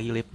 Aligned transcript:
Lagi 0.00 0.16
Lip. 0.16 0.32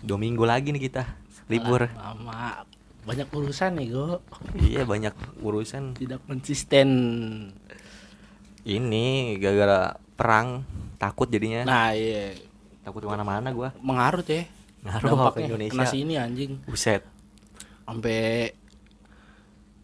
Dua 0.00 0.16
minggu 0.16 0.48
lagi 0.48 0.72
nih 0.72 0.88
kita 0.88 1.04
Libur. 1.52 1.84
Lama. 1.84 2.64
Banyak 3.04 3.28
urusan 3.28 3.76
nih 3.76 3.92
go 3.92 4.24
Iya 4.56 4.88
banyak 4.88 5.12
urusan. 5.44 6.00
Tidak 6.00 6.24
konsisten. 6.24 6.88
Ini 8.64 9.36
gara-gara 9.36 10.00
perang 10.16 10.64
Takut 10.96 11.28
jadinya. 11.28 11.68
Nah 11.68 11.92
iya. 11.92 12.40
Takut 12.80 13.04
ke 13.04 13.08
mana-mana 13.12 13.52
gua. 13.52 13.76
Mengaruh 13.84 14.24
ya. 14.24 14.48
Ngaruh 14.88 15.28
ke 15.36 15.44
Indonesia? 15.44 15.76
kena 15.76 15.92
sini 15.92 16.16
anjing. 16.16 16.64
Buset. 16.64 17.04
Sampai 17.84 18.56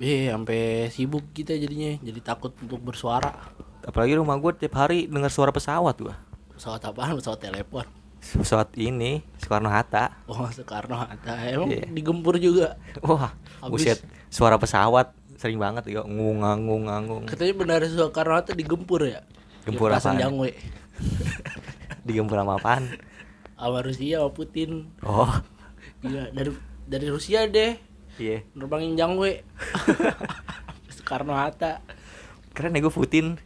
eh 0.00 0.32
sampai 0.32 0.88
sibuk 0.88 1.36
kita 1.36 1.52
jadinya. 1.52 2.00
Jadi 2.00 2.20
takut 2.24 2.56
untuk 2.64 2.80
bersuara. 2.80 3.28
Apalagi 3.84 4.16
rumah 4.16 4.40
gua 4.40 4.56
tiap 4.56 4.72
hari 4.72 5.04
dengar 5.04 5.28
suara 5.28 5.52
pesawat 5.52 6.00
gua. 6.00 6.16
Pesawat 6.56 6.80
apaan? 6.80 7.20
Pesawat 7.20 7.44
telepon 7.44 7.84
Pesawat 8.22 8.70
ini 8.78 9.26
Soekarno 9.36 9.66
Hatta. 9.68 10.22
Oh 10.30 10.46
Soekarno 10.48 10.94
Hatta. 10.94 11.34
Emang 11.42 11.68
Iya. 11.68 11.90
digempur 11.90 12.38
juga? 12.38 12.78
Wah 13.02 13.34
Habis. 13.60 13.70
buset. 13.82 13.98
Suara 14.30 14.56
pesawat 14.56 15.12
Sering 15.36 15.58
banget 15.58 15.90
ya 15.90 16.06
Ngungang 16.06 16.62
ngungang 16.62 17.26
katanya 17.26 17.54
benar 17.58 17.80
Soekarno 17.84 18.38
Hatta 18.38 18.54
digempur 18.54 19.02
ya? 19.02 19.26
Gempur 19.66 19.90
apaan? 19.90 20.18
Jangwe. 20.18 20.54
Digempur 22.06 22.38
sama 22.38 22.58
apaan? 22.58 22.90
Sama 23.54 23.78
Rusia 23.82 24.18
sama 24.18 24.30
Putin. 24.34 24.90
Oh. 25.06 25.30
Iya 26.02 26.30
dari 26.34 26.50
dari 26.86 27.06
Rusia 27.06 27.46
deh. 27.46 27.78
Iya. 28.18 28.42
Nerbangin 28.54 28.98
Jangwe. 28.98 29.46
Soekarno 30.94 31.34
Hatta. 31.34 31.78
Keren 32.52 32.74
ya 32.74 32.82
gue 32.82 32.90
Putin. 32.90 33.38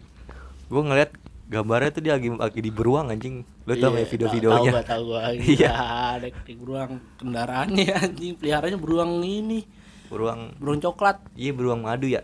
Gue 0.67 0.83
ngeliat 0.83 1.13
gambarnya 1.47 1.91
tuh 1.91 2.03
dia 2.03 2.15
lagi, 2.15 2.29
lagi 2.29 2.59
di 2.59 2.71
beruang 2.71 3.07
anjing 3.09 3.47
Lu 3.63 3.73
tau 3.73 3.91
Iya, 3.91 4.03
gak 4.03 4.11
video-videonya 4.11 4.59
Tahu 4.61 4.75
gua, 4.75 4.83
tahu 4.85 5.03
gua. 5.07 5.21
Iya. 5.31 5.43
Iya, 5.47 5.75
naik 6.21 6.37
naik 6.43 6.59
beruang 6.59 6.91
kendaraannya 7.17 7.93
anjing, 7.95 8.33
peliharanya 8.35 8.77
beruang 8.77 9.13
ini, 9.21 9.63
Beruang 10.07 10.55
beruang 10.57 10.79
coklat. 10.81 11.19
Iya 11.33 11.51
beruang 11.51 11.83
madu 11.83 12.07
ya 12.07 12.23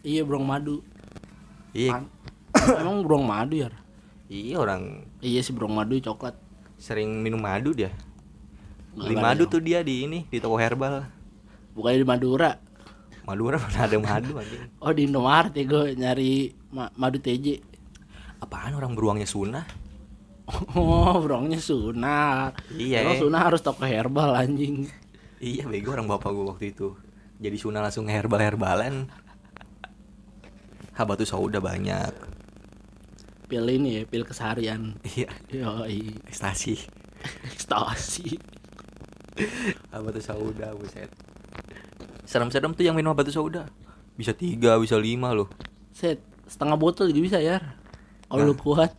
Iya, 0.00 0.22
beruang 0.22 0.44
madu. 0.44 0.80
Iya 1.70 1.92
An- 1.94 2.10
Emang 2.80 3.02
beruang 3.02 3.24
madu 3.24 3.54
ya? 3.54 3.68
Iya 4.26 4.56
orang 4.56 5.04
Iya 5.18 5.40
sih 5.40 5.52
beruang 5.52 5.74
madu 5.74 5.96
coklat. 5.98 6.34
sering 6.76 7.08
minum 7.18 7.38
madu 7.38 7.72
dia 7.72 7.88
Beli 8.92 9.12
ada 9.12 9.22
madu 9.22 9.44
tuh 9.46 9.60
dia 9.60 9.80
di 9.80 10.04
ini 10.04 10.24
Di 10.26 10.36
toko 10.36 10.56
herbal 10.56 11.08
Bukannya 11.72 12.00
di 12.00 12.06
Madura. 12.06 12.50
Madura 13.24 13.56
mana 13.62 13.80
ada 13.82 13.96
madu 13.96 14.32
anjing 14.34 14.60
Oh 14.78 14.88
di 14.90 15.04
Indomaret 15.04 15.52
ya 15.52 15.64
gue 15.64 15.84
nyari 15.94 16.32
ma- 16.68 16.92
madu 16.94 17.16
TJ. 17.16 17.60
Apaan 18.40 18.76
orang 18.76 18.92
beruangnya 18.92 19.26
sunah 19.28 19.64
Oh 20.78 21.18
beruangnya 21.18 21.58
sunar. 21.58 22.54
Iya, 22.70 23.02
Emang 23.02 23.18
eh. 23.18 23.20
sunar 23.22 23.42
harus 23.50 23.60
toko 23.66 23.82
herbal 23.82 24.36
anjing. 24.38 24.86
Iya 25.36 25.68
bego 25.68 25.92
orang 25.92 26.08
bapak 26.08 26.32
gue 26.32 26.44
waktu 26.48 26.64
itu 26.72 26.96
Jadi 27.36 27.56
sunah 27.60 27.84
langsung 27.84 28.08
herbal-herbalan 28.08 29.04
Habatu 30.96 31.28
sauda 31.28 31.60
banyak 31.60 32.08
Pil 33.46 33.62
ini 33.68 34.00
ya, 34.00 34.02
pil 34.08 34.24
keseharian. 34.24 34.96
Iya 35.04 35.28
Yoi, 35.52 36.24
Ekstasi 36.26 36.80
ekstasi. 37.52 38.38
Habatu 39.92 40.22
sauda 40.24 40.72
buset 40.72 41.12
Serem-serem 42.24 42.72
tuh 42.72 42.86
yang 42.86 42.96
minum 42.96 43.12
habatu 43.12 43.28
sauda 43.28 43.68
Bisa 44.16 44.32
tiga, 44.32 44.80
bisa 44.80 44.96
lima 44.96 45.36
loh 45.36 45.52
Set, 45.92 46.20
setengah 46.48 46.76
botol 46.80 47.08
juga 47.12 47.22
bisa 47.24 47.38
ya. 47.44 47.60
Kalau 48.26 48.42
Nah. 48.42 48.48
lu 48.50 48.56
kuat. 48.58 48.90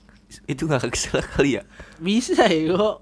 Itu 0.44 0.68
gak 0.68 0.92
kesel 0.92 1.24
kali 1.24 1.60
ya? 1.60 1.64
Bisa 2.00 2.48
ya 2.48 2.76
kok. 2.76 2.96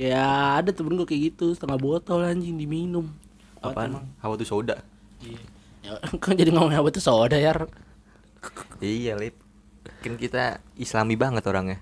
Ya 0.00 0.24
ada 0.58 0.72
temen 0.72 0.96
gue 0.96 1.04
kayak 1.04 1.36
gitu 1.36 1.52
Setengah 1.52 1.76
botol 1.76 2.24
anjing 2.24 2.56
diminum. 2.56 3.12
Apaan? 3.60 3.92
emang. 3.94 4.06
Habatu 4.18 4.42
sauda 4.42 4.80
Iya. 5.20 5.42
Ya 5.80 5.92
kan 6.24 6.34
jadi 6.36 6.50
ngomongin 6.52 6.80
apa 6.80 6.88
tuh 6.92 7.04
soda 7.04 7.36
ya 7.36 7.52
Iya 8.80 9.20
lip. 9.20 9.36
Kan 10.00 10.16
kita 10.16 10.64
islami 10.80 11.14
banget 11.20 11.44
orangnya. 11.44 11.78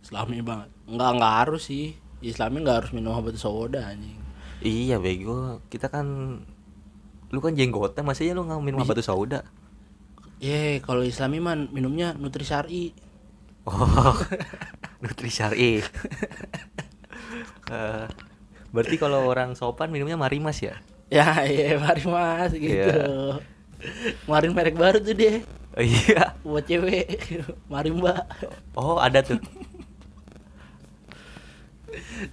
Islami 0.00 0.40
banget. 0.40 0.72
Enggak, 0.88 1.10
enggak 1.20 1.34
harus 1.44 1.62
sih. 1.68 1.92
Islami 2.24 2.64
enggak 2.64 2.76
harus 2.84 2.90
minum 2.96 3.12
obat 3.12 3.36
soda 3.36 3.84
anjing. 3.92 4.16
Iya 4.64 4.96
bego. 4.96 5.60
Kita 5.68 5.92
kan 5.92 6.06
Lu 7.34 7.42
kan 7.42 7.58
jenggotan 7.58 8.06
Masanya 8.06 8.38
lu 8.38 8.46
gak 8.46 8.62
minum 8.62 8.78
habatu 8.78 9.02
sauda 9.02 9.42
Ye, 10.36 10.84
kalau 10.84 11.00
Islami 11.00 11.40
man 11.40 11.72
minumnya 11.72 12.12
Nutrisari 12.12 12.92
Oh 13.66 14.14
Nutri 15.02 15.28
syari. 15.32 15.82
Eh, 17.66 18.06
Berarti 18.70 18.94
kalau 18.94 19.26
orang 19.26 19.58
sopan 19.58 19.90
minumnya 19.90 20.14
marimas 20.14 20.62
ya? 20.62 20.78
Ya, 21.10 21.42
iya 21.46 21.74
mari 21.82 22.06
mas 22.06 22.54
gitu. 22.54 22.78
Iya. 22.78 23.42
Kemarin 24.22 24.50
merek 24.54 24.76
baru 24.78 24.98
tuh 25.02 25.14
deh 25.14 25.42
Oh, 25.76 25.82
Iya. 25.82 26.38
Buat 26.46 26.64
cewek. 26.70 27.06
Mari 27.66 27.90
mbak. 27.90 28.22
Oh 28.78 29.02
ada 29.02 29.20
tuh. 29.20 29.42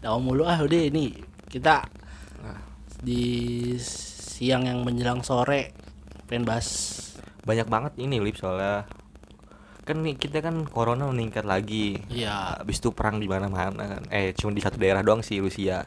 Tahu 0.01 0.17
mulu 0.21 0.43
ah 0.45 0.59
udah 0.61 0.81
ini. 0.89 1.13
Kita 1.49 1.85
Di 3.03 3.23
siang 3.83 4.63
yang 4.63 4.79
menjelang 4.87 5.19
sore 5.27 5.75
Pengen 6.25 6.47
bahas 6.47 6.67
Banyak 7.43 7.67
banget 7.67 7.93
ini 7.99 8.23
lip 8.23 8.39
soalnya. 8.39 8.87
Kan 9.83 9.99
nih 9.99 10.15
kita 10.15 10.39
kan 10.39 10.63
corona 10.63 11.11
meningkat 11.11 11.43
lagi. 11.43 11.99
Iya. 12.07 12.63
Habis 12.63 12.79
itu 12.79 12.95
perang 12.95 13.19
di 13.19 13.27
mana-mana 13.27 13.99
kan. 13.99 14.03
Eh 14.07 14.31
cuma 14.31 14.55
di 14.55 14.63
satu 14.63 14.79
daerah 14.79 15.03
doang 15.03 15.19
sih 15.19 15.43
Rusia. 15.43 15.83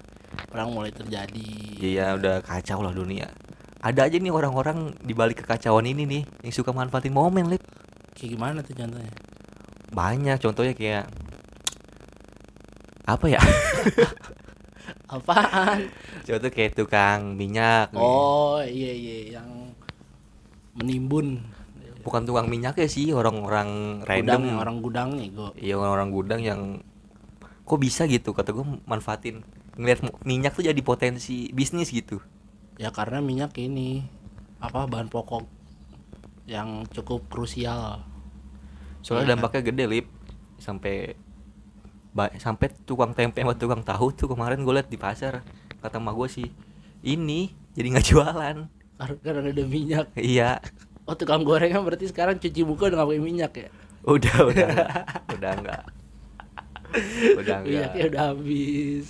Perang 0.52 0.76
mulai 0.76 0.92
terjadi. 0.92 1.80
Iya 1.80 2.20
udah 2.20 2.44
kacau 2.44 2.84
lah 2.84 2.92
dunia. 2.92 3.32
Ada 3.80 4.08
aja 4.08 4.16
nih 4.20 4.32
orang-orang 4.32 4.92
di 4.98 5.14
balik 5.14 5.46
kekacauan 5.46 5.86
ini 5.86 6.08
nih 6.08 6.22
Yang 6.42 6.60
suka 6.60 6.76
manfaatin 6.76 7.14
momen 7.14 7.48
lip. 7.48 7.62
Kayak 8.12 8.30
gimana 8.36 8.58
tuh 8.60 8.76
contohnya? 8.76 9.12
Banyak 9.92 10.38
contohnya 10.44 10.74
kayak 10.76 11.04
Apa 13.06 13.26
ya? 13.30 13.40
Apaan? 15.14 15.86
Contoh 16.26 16.50
kayak 16.50 16.74
tukang 16.74 17.38
minyak 17.38 17.94
nih. 17.94 18.02
Oh 18.02 18.58
iya 18.58 18.92
iya 18.92 19.38
yang 19.38 19.65
menimbun. 20.76 21.40
Bukan 22.06 22.22
tukang 22.22 22.46
minyaknya 22.46 22.86
sih 22.86 23.10
Orang-orang 23.10 24.00
random. 24.06 24.42
Gudang 24.46 24.62
orang 24.62 24.76
gudangnya 24.78 25.26
gue 25.26 25.50
Iya 25.58 25.74
orang-orang 25.74 26.10
gudang 26.14 26.40
yang 26.40 26.60
Kok 27.66 27.82
bisa 27.82 28.06
gitu? 28.06 28.30
Kata 28.30 28.54
gue 28.54 28.62
manfaatin. 28.86 29.42
Ngeliat 29.74 30.00
minyak 30.22 30.54
tuh 30.54 30.62
jadi 30.62 30.78
potensi 30.80 31.50
bisnis 31.50 31.90
gitu. 31.90 32.22
Ya 32.78 32.94
karena 32.94 33.18
minyak 33.18 33.58
ini 33.58 34.06
apa 34.62 34.86
bahan 34.86 35.10
pokok 35.10 35.44
yang 36.46 36.86
cukup 36.86 37.26
krusial. 37.26 38.06
Soalnya 39.02 39.26
Iya. 39.26 39.32
dampaknya 39.34 39.62
gede 39.66 39.84
lip. 39.90 40.06
Sampai 40.62 41.18
ba- 42.14 42.30
Sampai 42.38 42.70
tukang 42.86 43.12
tempe 43.12 43.42
sama 43.42 43.58
tukang 43.58 43.82
tahu 43.82 44.14
tuh 44.14 44.30
kemarin 44.30 44.62
gue 44.62 44.70
liat 44.70 44.86
di 44.86 44.96
pasar. 44.96 45.42
Kata 45.82 45.98
emak 45.98 46.14
gue 46.14 46.28
sih 46.30 46.48
Ini 47.02 47.40
jadi 47.74 47.86
nggak 47.92 48.06
jualan 48.14 48.56
karena 48.96 49.16
karena 49.20 49.48
ada 49.48 49.64
minyak 49.64 50.06
Iya 50.12 50.60
oh 51.04 51.14
tukang 51.14 51.42
gorengan 51.42 51.82
berarti 51.82 52.08
sekarang 52.08 52.36
cuci 52.36 52.60
muka 52.62 52.88
udah 52.88 52.96
nggak 52.96 53.08
pakai 53.08 53.22
minyak 53.22 53.52
ya 53.54 53.68
Udah 54.02 54.36
udah 54.44 54.66
enggak. 54.66 54.90
Udah 55.32 55.50
enggak 55.52 55.82
Udah 57.34 57.56
enggak 57.60 57.60
minyaknya 57.64 58.04
udah 58.08 58.24
habis 58.30 59.06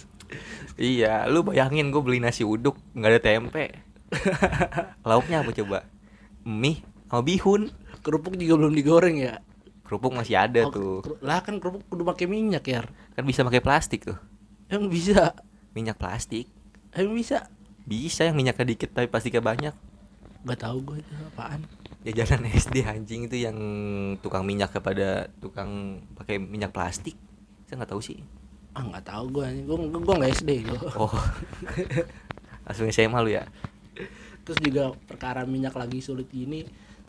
Iya, 0.74 1.24
lu 1.26 1.40
bayangin 1.40 1.88
gue 1.88 2.02
beli 2.02 2.18
nasi 2.18 2.42
uduk 2.42 2.74
nggak 2.92 3.08
ada 3.08 3.20
tempe. 3.22 3.64
Lauknya 5.08 5.40
apa 5.40 5.54
coba? 5.54 5.78
Mie 6.42 6.82
sama 7.06 7.22
bihun. 7.22 7.70
kerupuk 8.02 8.34
juga 8.34 8.54
belum 8.56 8.74
digoreng 8.74 9.16
ya 9.16 9.38
Kerupuk 9.82 10.12
masih 10.12 10.34
ada 10.36 10.66
Oh, 10.66 10.70
tuh. 10.70 10.98
lah 11.20 11.40
kan 11.40 11.58
kerupuk 11.58 11.86
kudu 11.86 12.02
pakai 12.02 12.26
minyak 12.26 12.66
ya 12.66 12.82
Kan 13.14 13.22
bisa 13.22 13.42
pakai 13.42 13.58
plastik 13.58 14.02
tuh. 14.04 14.18
emang 14.66 14.86
bisa 14.86 15.34
Minyak 15.72 15.96
plastik. 15.96 16.50
emang 16.90 17.14
bisa 17.14 17.46
Bisa 17.86 18.22
yang 18.22 18.34
minyaknya 18.34 18.66
dikit 18.66 18.90
tapi 18.90 19.06
plastiknya 19.06 19.40
banyak. 19.40 19.74
nggak 20.42 20.60
tahu 20.60 20.78
gue 20.84 20.96
itu 21.00 21.10
apaan 21.26 21.58
Jajanan 22.02 22.46
SD 22.48 22.76
anjing 22.86 23.26
itu 23.26 23.34
yang 23.36 23.58
tukang 24.16 24.42
minyak 24.42 24.70
kepada 24.70 25.26
tukang 25.36 25.70
pakai 26.14 26.36
minyak 26.36 26.70
plastik. 26.70 27.18
Saya 27.64 27.80
nggak 27.80 27.90
tahu 27.90 27.98
sih. 28.00 28.18
ah 28.70 28.84
nggak 28.84 29.02
tahu 29.04 29.24
gue 29.32 29.46
gue 29.64 29.76
gue 29.96 30.14
nggak 30.14 30.32
SD 30.36 30.50
gue 30.64 30.78
Oh. 30.94 31.08
Langsung 32.66 32.86
SMA 32.88 33.18
lu 33.20 33.30
ya. 33.32 33.46
terus 34.42 34.60
juga 34.60 34.90
perkara 35.02 35.42
minyak 35.42 35.74
lagi 35.74 35.98
sulit 35.98 36.30
ini 36.30 36.62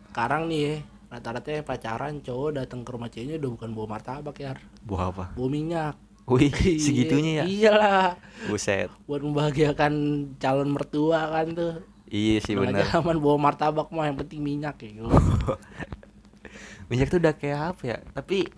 sekarang 0.08 0.48
nih 0.48 0.60
ya 0.60 0.74
rata-rata 1.08 1.62
pacaran 1.62 2.18
cowok 2.18 2.50
datang 2.56 2.82
ke 2.82 2.90
rumah 2.90 3.06
ceweknya 3.06 3.38
udah 3.38 3.50
bukan 3.52 3.70
bawa 3.70 3.86
martabak 3.92 4.36
ya 4.36 4.58
Buah 4.82 5.04
apa? 5.08 5.24
bawa 5.32 5.48
minyak 5.48 5.94
Wih, 6.28 6.52
segitunya 6.84 7.32
ya. 7.40 7.44
iyalah 7.44 8.08
Buset. 8.46 8.92
buat 9.04 9.20
membahagiakan 9.20 9.92
calon 10.36 10.70
mertua 10.70 11.32
kan 11.32 11.48
tuh 11.50 11.74
Iya 12.06 12.40
sih 12.40 12.52
nggak 12.52 12.88
zaman 12.90 13.16
bawa 13.16 13.36
martabak 13.38 13.88
mah 13.88 14.04
yang 14.04 14.16
penting 14.16 14.40
minyak 14.40 14.76
ya 14.78 14.90
gitu. 14.94 15.08
minyak 16.88 17.08
tuh 17.08 17.20
udah 17.20 17.32
kayak 17.32 17.60
apa 17.72 17.82
ya 17.84 17.96
tapi 18.12 18.48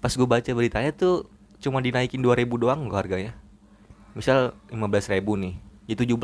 pas 0.00 0.08
gue 0.08 0.24
baca 0.24 0.50
beritanya 0.50 0.92
tuh 0.92 1.28
cuma 1.60 1.80
dinaikin 1.80 2.18
2000 2.18 2.48
doang 2.56 2.88
kok 2.88 2.96
harganya. 2.98 3.36
Misal 4.10 4.56
15.000 4.66 5.20
nih, 5.36 5.54
ya 5.86 5.94
17. 5.94 6.16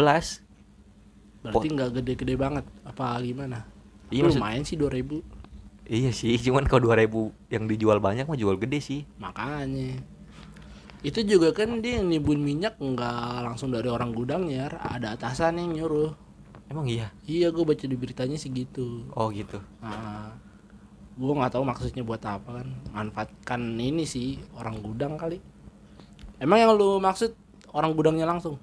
Berarti 1.44 1.66
nggak 1.70 1.90
gede-gede 1.94 2.34
banget 2.34 2.64
apa 2.82 3.20
gimana? 3.20 3.68
Iya, 4.08 4.16
Iya, 4.16 4.22
maksud- 4.24 4.40
lumayan 4.40 4.64
sih 4.64 4.74
2000 4.74 5.20
Iya 5.86 6.10
sih, 6.10 6.32
cuman 6.48 6.64
kalau 6.64 6.88
2000 6.88 7.30
yang 7.46 7.68
dijual 7.68 8.00
banyak 8.00 8.24
mah 8.24 8.34
jual 8.34 8.56
gede 8.56 8.80
sih. 8.80 9.00
Makanya 9.20 10.00
itu 11.04 11.20
juga 11.26 11.52
kan 11.52 11.80
dia 11.84 12.00
yang 12.00 12.08
nimbun 12.08 12.40
minyak 12.40 12.80
nggak 12.80 13.44
langsung 13.44 13.72
dari 13.72 13.88
orang 13.90 14.12
gudangnya, 14.16 14.68
Yar. 14.68 14.74
ada 14.80 15.16
atasan 15.16 15.60
yang 15.60 15.72
nyuruh. 15.76 16.12
Emang 16.66 16.86
iya? 16.90 17.14
Iya, 17.28 17.54
gue 17.54 17.62
baca 17.62 17.84
di 17.86 17.94
beritanya 17.94 18.34
sih 18.34 18.50
gitu. 18.50 19.06
Oh 19.14 19.30
gitu. 19.30 19.62
Nah, 19.78 20.34
gue 21.14 21.32
nggak 21.32 21.54
tahu 21.54 21.62
maksudnya 21.62 22.02
buat 22.02 22.20
apa 22.26 22.62
kan. 22.62 22.68
Manfaatkan 22.90 23.60
ini 23.78 24.02
sih 24.02 24.42
orang 24.58 24.82
gudang 24.82 25.14
kali. 25.14 25.38
Emang 26.42 26.58
yang 26.58 26.74
lu 26.74 26.98
maksud 26.98 27.38
orang 27.70 27.94
gudangnya 27.94 28.26
langsung? 28.26 28.58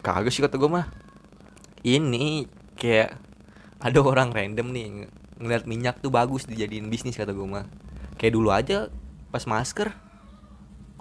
Kagak 0.00 0.32
sih 0.32 0.40
kata 0.40 0.56
gue 0.56 0.70
mah. 0.70 0.88
Ini 1.84 2.48
kayak 2.74 3.20
ada 3.78 4.00
orang 4.02 4.32
random 4.32 4.72
nih 4.72 4.86
ng- 4.88 5.10
ngeliat 5.38 5.64
minyak 5.70 6.02
tuh 6.02 6.10
bagus 6.10 6.48
dijadiin 6.48 6.88
bisnis 6.88 7.20
kata 7.20 7.36
gue 7.36 7.46
mah. 7.46 7.68
Kayak 8.16 8.32
dulu 8.34 8.48
aja 8.48 8.88
pas 9.28 9.44
masker. 9.44 9.92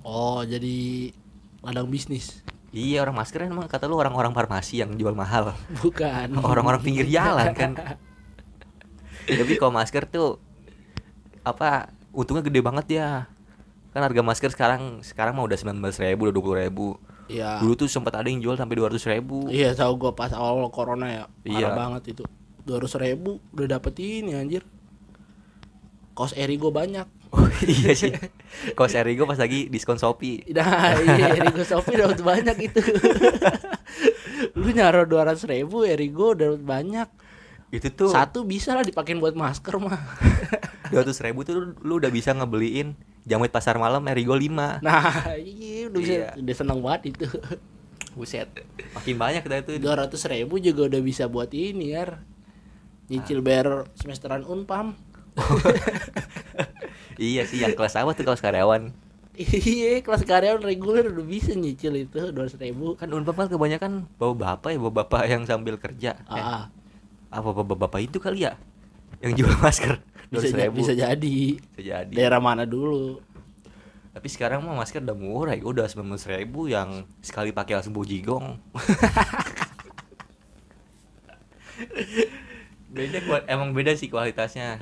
Oh, 0.07 0.39
jadi 0.39 1.11
ladang 1.59 1.91
bisnis. 1.91 2.39
Iya 2.71 3.03
orang 3.03 3.19
masker 3.19 3.43
emang 3.43 3.67
kata 3.67 3.91
lu 3.91 3.99
orang-orang 3.99 4.31
farmasi 4.31 4.79
yang 4.79 4.95
jual 4.95 5.11
mahal. 5.11 5.51
Bukan. 5.83 6.31
Orang-orang 6.47 6.79
pinggir 6.79 7.07
jalan 7.07 7.51
kan. 7.51 7.75
Tapi 9.27 9.53
kalau 9.59 9.75
masker 9.75 10.07
tuh 10.07 10.39
apa 11.43 11.91
untungnya 12.15 12.43
gede 12.43 12.63
banget 12.63 12.87
ya. 12.95 13.27
Kan 13.91 14.03
harga 14.03 14.23
masker 14.23 14.51
sekarang 14.55 15.03
sekarang 15.03 15.35
mah 15.35 15.43
udah 15.43 15.59
19.000 15.59 15.75
ribu, 16.15 16.21
udah 16.27 16.35
20 16.35 16.63
ribu. 16.67 16.87
Iya. 17.27 17.59
Dulu 17.59 17.73
tuh 17.75 17.87
sempat 17.91 18.15
ada 18.15 18.27
yang 18.31 18.39
jual 18.39 18.55
sampai 18.55 18.79
200 18.79 19.03
ribu. 19.11 19.51
Iya, 19.51 19.75
tahu 19.75 20.07
gue 20.07 20.11
pas 20.15 20.31
awal 20.31 20.71
corona 20.71 21.07
ya. 21.11 21.23
Parah 21.43 21.51
Iya. 21.51 21.67
banget 21.75 22.03
itu. 22.15 22.23
200 22.63 23.03
ribu 23.03 23.43
udah 23.51 23.67
dapet 23.79 23.95
ini 23.99 24.35
anjir. 24.35 24.63
Kos 26.15 26.31
Erigo 26.35 26.71
banyak. 26.71 27.07
Oh 27.29 27.43
iya 27.61 27.91
sih. 27.91 28.13
Kos 28.71 28.93
Erigo 28.93 29.23
pas 29.23 29.35
lagi 29.35 29.67
diskon 29.67 29.95
Shopee. 29.95 30.47
Nah, 30.51 30.95
iya 30.97 31.35
Erigo 31.35 31.61
Shopee 31.61 31.95
dapat 31.95 32.19
banyak 32.19 32.57
itu. 32.63 32.79
Lu 34.59 34.69
nyaro 34.69 35.03
200 35.03 35.35
ribu 35.45 35.83
Erigo 35.83 36.31
dapat 36.31 36.61
banyak. 36.61 37.09
Itu 37.67 37.91
tuh 37.91 38.07
Satu 38.07 38.47
bisa 38.47 38.71
lah 38.71 38.81
dipakein 38.81 39.19
buat 39.19 39.35
masker 39.35 39.75
mah. 39.75 39.99
200 40.95 41.03
ribu 41.27 41.43
tuh 41.43 41.53
lu, 41.53 41.63
lu 41.83 41.93
udah 41.99 42.07
bisa 42.07 42.31
ngebeliin 42.31 42.95
jamet 43.27 43.51
pasar 43.51 43.75
malam 43.75 43.99
Erigo 44.07 44.31
5 44.31 44.79
Nah, 44.79 45.35
iya 45.35 45.91
udah 45.91 45.99
bisa 45.99 46.13
Iya. 46.15 46.29
udah 46.39 46.55
seneng 46.55 46.79
banget 46.79 47.11
itu. 47.11 47.27
Buset 48.15 48.47
Makin 48.95 49.15
banyak 49.19 49.41
kita 49.43 49.55
itu 49.61 49.71
200 49.77 50.15
ribu 50.31 50.57
juga 50.57 50.87
udah 50.87 51.01
bisa 51.03 51.27
buat 51.27 51.51
ini 51.51 51.91
ya. 51.91 52.23
Nyicil 53.07 53.43
bayar 53.43 53.91
semesteran 53.93 54.47
Unpam. 54.47 54.95
Iya 57.17 57.43
sih 57.43 57.57
yang 57.57 57.73
kelas 57.73 57.95
apa 57.95 58.13
tuh 58.13 58.23
kelas 58.23 58.39
karyawan? 58.39 58.91
Iya, 59.37 60.01
kelas 60.01 60.21
karyawan 60.21 60.61
reguler 60.61 61.05
udah 61.07 61.21
bisa 61.21 61.53
nyicil 61.53 61.93
itu 61.95 62.17
200 62.33 62.57
ribu. 62.57 62.93
Kan 62.93 63.09
Unpam 63.09 63.35
kan 63.35 63.45
kebanyakan 63.45 64.05
bawa 64.17 64.33
bapak 64.33 64.73
ya 64.73 64.77
Bawa 64.77 64.93
bapak 64.95 65.21
yang 65.25 65.43
sambil 65.43 65.75
kerja. 65.77 66.17
Eh, 66.23 66.33
Ah, 66.33 66.69
Apa 67.29 67.51
bapak-bapak 67.51 67.99
itu 68.01 68.17
kali 68.17 68.45
ya? 68.45 68.55
Yang 69.19 69.41
jual 69.41 69.53
masker 69.61 69.97
bisa, 70.29 70.45
200 70.45 70.47
ja- 70.47 70.57
ribu. 70.63 70.73
bisa 70.77 70.91
jadi. 70.93 71.37
Bisa 71.73 71.81
jadi. 71.83 72.13
Daerah 72.13 72.37
mana 72.37 72.65
dulu? 72.65 73.17
Tapi 74.09 74.27
sekarang 74.27 74.61
mah 74.61 74.73
masker 74.73 74.99
udah 74.99 75.13
murah 75.13 75.53
ya 75.53 75.61
Udah 75.61 75.85
19 75.85 76.01
ribu 76.33 76.65
yang 76.65 77.05
sekali 77.21 77.51
pakai 77.51 77.77
langsung 77.77 77.93
bau 77.93 78.01
jigong. 78.01 78.57
Beda 82.87 83.19
emang 83.45 83.71
beda 83.71 83.93
sih 83.93 84.07
kualitasnya 84.07 84.79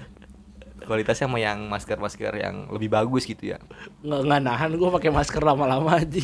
Kualitasnya 0.85 1.25
sama 1.25 1.41
yang 1.41 1.65
masker-masker 1.65 2.33
yang 2.37 2.69
lebih 2.69 2.93
bagus 2.93 3.25
gitu 3.25 3.51
ya 3.51 3.57
Nggak 4.05 4.21
nggak 4.21 4.41
nahan 4.41 4.71
gue 4.73 4.89
pakai 4.93 5.09
masker 5.09 5.41
lama-lama 5.41 5.97
aja. 5.97 6.21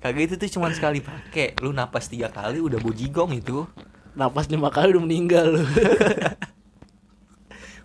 Kagak 0.00 0.22
itu 0.26 0.34
tuh 0.34 0.50
cuma 0.58 0.72
sekali 0.72 0.98
pakai 0.98 1.54
Lu 1.62 1.70
napas 1.70 2.10
tiga 2.10 2.26
kali 2.28 2.58
udah 2.58 2.76
bau 2.76 2.90
jigong 2.90 3.36
itu 3.36 3.68
Napas 4.12 4.50
lima 4.50 4.66
kali 4.68 4.90
udah 4.90 5.02
meninggal 5.04 5.46
lu. 5.54 5.62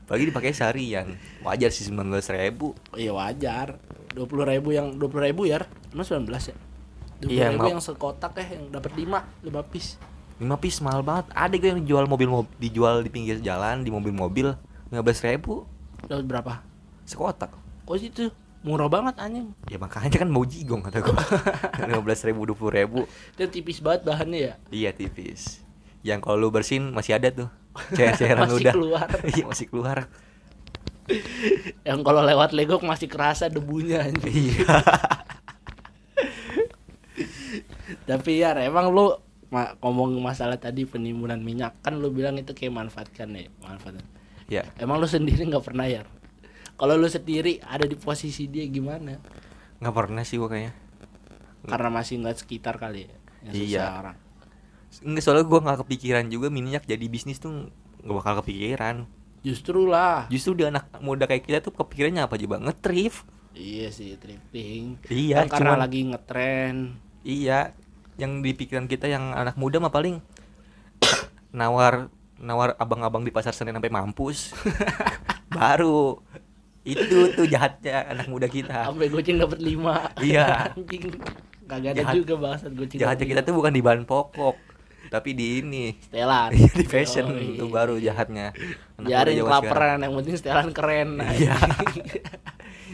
Pagi 0.06 0.30
dipakai 0.30 0.54
seharian 0.54 1.14
Wajar 1.42 1.70
sih 1.70 1.86
19 1.90 2.10
ribu 2.34 2.74
Iya 2.94 3.14
wajar. 3.14 3.78
Dua 4.16 4.26
puluh 4.26 4.48
ribu 4.48 4.72
yang 4.72 4.96
dua 4.96 5.12
puluh 5.12 5.28
ribu 5.28 5.44
ya? 5.44 5.60
Emang 5.92 6.08
sembilan 6.08 6.26
belas 6.26 6.44
ya? 6.48 6.56
Dua 7.20 7.30
Iya, 7.30 7.46
ribu 7.52 7.68
yang 7.68 7.84
sekotak 7.84 8.32
ya 8.38 8.46
yang 8.58 8.72
dapat 8.72 8.92
lima 8.96 9.28
lima 9.44 9.62
piece. 9.62 10.00
5 10.36 10.52
piece 10.60 10.84
mahal 10.84 11.00
banget 11.00 11.32
Ada 11.32 11.56
gue 11.56 11.70
yang 11.72 11.84
jual 11.88 12.06
mobil 12.08 12.28
mobil 12.28 12.52
dijual 12.60 13.00
di 13.00 13.08
pinggir 13.08 13.40
jalan 13.40 13.84
Di 13.84 13.92
mobil-mobil 13.92 14.52
15 14.90 15.02
ribu 15.28 15.66
Dapat 16.06 16.26
berapa? 16.26 16.54
Sekotak 17.04 17.52
Kok 17.86 17.98
situ 17.98 18.30
murah 18.62 18.90
banget 18.90 19.14
anjing. 19.22 19.54
Ya 19.70 19.78
makanya 19.78 20.18
kan 20.18 20.26
mau 20.26 20.42
jigong 20.42 20.82
kata 20.82 20.98
gua 21.00 21.22
15 22.02 22.02
ribu 22.26 22.50
20 22.50 22.78
ribu 22.82 23.00
Dan 23.34 23.48
tipis 23.48 23.78
banget 23.78 24.02
bahannya 24.04 24.40
ya. 24.42 24.54
Iya 24.70 24.90
tipis 24.92 25.62
Yang 26.02 26.20
kalau 26.24 26.38
lu 26.40 26.50
bersihin 26.50 26.90
masih 26.90 27.18
ada 27.18 27.30
tuh 27.30 27.50
Cairan-cairan 27.94 28.42
Masih 28.46 28.58
udah 28.60 28.74
keluar. 28.74 29.08
Iya 29.34 29.44
masih 29.46 29.66
keluar 29.70 29.98
Yang 31.82 32.00
kalau 32.02 32.22
lewat 32.22 32.50
legok 32.52 32.82
masih 32.82 33.06
kerasa 33.06 33.46
debunya 33.46 34.02
anjing. 34.02 34.34
Iya 34.58 34.82
Tapi 38.06 38.42
ya 38.42 38.58
emang 38.60 38.90
lu 38.90 39.14
ma- 39.50 39.78
ngomong 39.78 40.18
masalah 40.20 40.58
tadi 40.58 40.84
penimbunan 40.84 41.38
minyak 41.38 41.78
kan 41.80 41.98
lu 41.98 42.10
bilang 42.10 42.36
itu 42.36 42.52
kayak 42.52 42.74
manfaatkan 42.74 43.30
ya 43.32 43.46
manfaatkan. 43.62 44.06
Ya 44.46 44.64
Emang 44.76 44.98
lu 44.98 45.06
sendiri 45.06 45.42
nggak 45.42 45.64
pernah 45.64 45.86
ya? 45.86 46.06
Kalau 46.74 46.94
lu 46.94 47.08
sendiri 47.08 47.58
ada 47.62 47.84
di 47.84 47.96
posisi 47.96 48.46
dia 48.46 48.66
gimana? 48.66 49.18
nggak 49.76 49.92
pernah 49.92 50.24
sih 50.24 50.36
gua 50.36 50.48
kayaknya 50.48 50.72
Karena 51.64 51.90
masih 51.90 52.22
nggak 52.22 52.38
sekitar 52.38 52.76
kali 52.76 53.06
ya. 53.06 53.14
yang 53.44 53.54
Iya. 53.56 53.84
orang. 54.00 54.18
Nggak 55.02 55.22
soalnya 55.22 55.44
gua 55.44 55.60
nggak 55.62 55.80
kepikiran 55.82 56.26
juga 56.28 56.48
minyak 56.48 56.84
jadi 56.84 57.06
bisnis 57.06 57.38
tuh 57.38 57.70
nggak 58.02 58.16
bakal 58.16 58.34
kepikiran 58.40 59.06
Justru 59.42 59.86
lah. 59.86 60.26
Justru 60.28 60.56
di 60.56 60.64
anak 60.64 60.90
muda 61.00 61.26
kayak 61.26 61.44
kita 61.44 61.60
tuh 61.62 61.70
kepikirannya 61.72 62.22
apa 62.22 62.34
aja 62.34 62.46
bang 62.48 62.64
Ngetrif 62.64 63.26
Iya 63.52 63.88
sih 63.88 64.14
tripping. 64.16 65.00
Iya, 65.06 65.42
Kan 65.42 65.48
karena 65.50 65.70
cuman- 65.72 65.82
lagi 65.82 66.00
ngetren. 66.04 66.76
Iya, 67.22 67.72
yang 68.16 68.40
di 68.40 68.52
pikiran 68.52 68.84
kita 68.86 69.08
yang 69.08 69.32
anak 69.32 69.56
muda 69.56 69.78
mah 69.78 69.90
paling 69.90 70.20
nawar 71.52 72.12
nawar 72.40 72.76
abang-abang 72.76 73.24
di 73.24 73.32
pasar 73.32 73.56
Senen 73.56 73.76
sampai 73.76 73.92
mampus. 73.92 74.52
Baru 75.56 76.20
itu 76.86 77.34
tuh 77.34 77.50
jahatnya 77.50 78.06
anak 78.14 78.30
muda 78.30 78.46
kita. 78.46 78.92
Sampai 78.92 79.10
goceng 79.10 79.42
dapat 79.42 79.60
lima. 79.60 80.14
Iya. 80.22 80.70
Anjing. 80.78 81.18
Kagak 81.66 81.98
ada 81.98 82.02
Jahat- 82.06 82.16
juga 82.22 82.34
bahasan 82.38 82.72
goceng. 82.78 83.00
Jahatnya 83.02 83.26
kita 83.26 83.42
tuh 83.42 83.58
bukan 83.58 83.74
di 83.74 83.82
bahan 83.82 84.06
pokok, 84.06 84.54
tapi 85.10 85.34
di 85.34 85.66
ini 85.66 85.98
Setelan. 85.98 86.54
di 86.78 86.86
fashion 86.86 87.26
Yoi. 87.34 87.58
itu 87.58 87.66
baru 87.74 87.98
jahatnya. 87.98 88.54
Anak 89.02 89.08
Biarin 89.10 89.42
kelaparan, 89.42 89.98
yang 90.06 90.14
penting 90.22 90.36
setelan 90.38 90.70
keren. 90.70 91.10
Iya. 91.26 91.58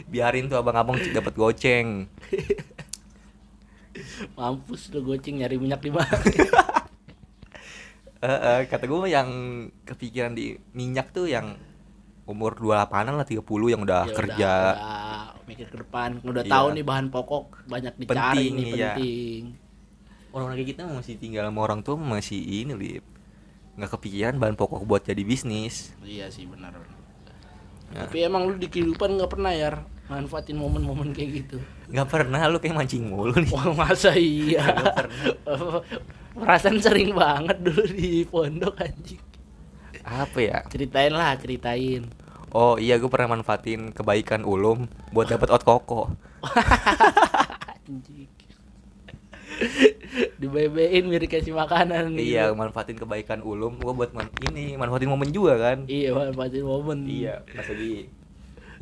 Biarin 0.07 0.47
tuh 0.47 0.55
abang-abang 0.55 0.95
dapat 1.11 1.33
goceng. 1.35 2.07
Mampus 4.39 4.87
lu 4.95 5.03
goceng 5.03 5.43
nyari 5.43 5.59
minyak 5.59 5.83
di 5.83 5.91
mana? 5.91 6.15
Eh, 8.21 8.29
eh, 8.29 8.59
kata 8.69 8.85
gue 8.85 9.09
yang 9.09 9.29
kepikiran 9.81 10.37
di 10.37 10.53
minyak 10.77 11.09
tuh 11.09 11.25
yang 11.25 11.57
umur 12.29 12.53
28-an 12.53 13.17
lah 13.17 13.25
30 13.25 13.41
yang 13.73 13.81
udah 13.81 14.05
Ya 14.05 14.13
kerja. 14.13 14.51
Udah, 14.53 14.75
udah 14.77 15.45
mikir 15.49 15.67
ke 15.67 15.77
depan, 15.81 16.21
udah 16.21 16.43
Iya. 16.45 16.53
tahu 16.53 16.67
nih 16.77 16.85
bahan 16.85 17.07
pokok 17.09 17.43
banyak 17.65 17.93
dicari 17.97 18.13
Penting, 18.13 18.51
nih 18.55 18.65
iya. 18.71 18.93
penting. 18.95 19.43
Orang 20.31 20.53
kayak 20.53 20.67
kita 20.69 20.81
masih 20.87 21.15
tinggal 21.17 21.43
sama 21.49 21.59
orang 21.65 21.81
tua 21.81 21.97
masih 21.97 22.39
ini 22.39 22.73
lip 22.77 23.03
nggak 23.71 23.97
kepikiran 23.97 24.35
bahan 24.37 24.55
pokok 24.59 24.83
buat 24.85 25.01
jadi 25.01 25.23
bisnis. 25.25 25.95
Iya 26.03 26.29
sih 26.29 26.45
benar. 26.45 26.77
Ya. 27.91 28.05
Tapi 28.05 28.23
emang 28.23 28.47
lu 28.47 28.55
di 28.55 28.69
kehidupan 28.69 29.17
nggak 29.17 29.31
pernah 29.31 29.51
ya 29.51 29.81
manfaatin 30.07 30.59
momen-momen 30.59 31.15
kayak 31.15 31.29
gitu. 31.43 31.57
Nggak 31.89 32.07
pernah 32.07 32.39
lu 32.51 32.59
kayak 32.59 32.75
mancing 32.77 33.09
mulu 33.09 33.33
nih. 33.33 33.49
Wah 33.55 33.71
masa 33.73 34.13
iya. 34.13 34.61
Perasaan 36.31 36.79
sering 36.79 37.11
banget 37.11 37.57
dulu 37.59 37.83
di 37.91 38.23
pondok 38.23 38.79
anjing. 38.79 39.21
Apa 40.01 40.37
ya? 40.39 40.57
Ceritain 40.71 41.13
lah, 41.13 41.35
ceritain. 41.37 42.07
Oh 42.51 42.75
iya 42.75 42.99
gue 42.99 43.07
pernah 43.07 43.39
manfaatin 43.39 43.95
kebaikan 43.95 44.43
ulum 44.43 44.87
buat 45.15 45.27
dapat 45.31 45.47
out 45.55 45.63
koko. 45.63 46.11
Anjing. 47.87 48.27
Dibebein 50.35 51.07
biar 51.07 51.21
dikasih 51.23 51.55
makanan 51.55 52.11
gitu. 52.19 52.35
Iya 52.35 52.51
manfaatin 52.51 52.99
kebaikan 52.99 53.39
ulum 53.39 53.79
gue 53.79 53.93
buat 53.95 54.11
man 54.11 54.27
ini 54.51 54.75
manfaatin 54.75 55.07
momen 55.07 55.31
juga 55.31 55.55
kan. 55.55 55.87
Iya, 55.87 56.11
manfaatin 56.11 56.67
momen. 56.67 57.07
Iya 57.07 57.39
pas 57.47 57.67
lagi 57.71 58.11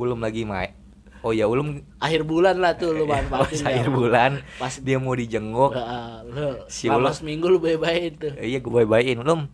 ulum 0.01 0.17
lagi 0.23 0.47
main 0.47 0.73
Oh 1.19 1.35
ya 1.35 1.51
ulum 1.51 1.83
akhir 1.99 2.23
bulan 2.23 2.63
lah 2.63 2.79
tuh 2.79 2.95
lu 2.95 3.03
pas 3.03 3.19
manfaatin 3.27 3.67
akhir 3.67 3.87
ya. 3.87 3.91
bulan 3.91 4.31
Pas 4.55 4.73
dia 4.79 4.97
mau 5.03 5.11
dijenguk. 5.11 5.75
Heeh, 5.75 6.11
lu 6.31 6.47
Si 6.71 6.87
Ulum. 6.87 7.11
seminggu 7.11 7.51
lu 7.51 7.59
bye-bye 7.59 8.07
tuh. 8.15 8.31
Iya 8.39 8.63
gue 8.63 8.71
bye-byein 8.71 9.19
ulum. 9.19 9.51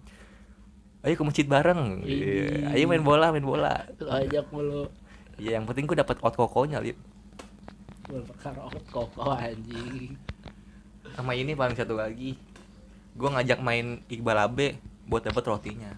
Ayo 1.01 1.13
ke 1.17 1.24
masjid 1.25 1.45
bareng. 1.45 2.05
Ih. 2.05 2.69
Ayo 2.69 2.86
main 2.86 3.01
bola, 3.01 3.34
main 3.34 3.45
bola. 3.45 3.86
Lu 3.98 4.10
ajak 4.10 4.45
mulu 4.53 4.89
Iya, 5.36 5.60
yang 5.60 5.67
penting 5.67 5.84
gue 5.84 6.00
dapat 6.00 6.15
hot 6.24 6.39
kokonya, 6.39 6.79
Lip. 6.79 6.95
berperkara 8.05 8.69
koko 8.93 9.34
anjing. 9.34 10.13
Sama 11.17 11.34
ini 11.34 11.57
paling 11.57 11.75
satu 11.75 11.98
lagi. 11.98 12.38
Gue 13.17 13.29
ngajak 13.34 13.60
main 13.60 14.05
Iqbal 14.07 14.38
Abe 14.38 14.77
buat 15.10 15.25
dapat 15.25 15.43
rotinya. 15.50 15.91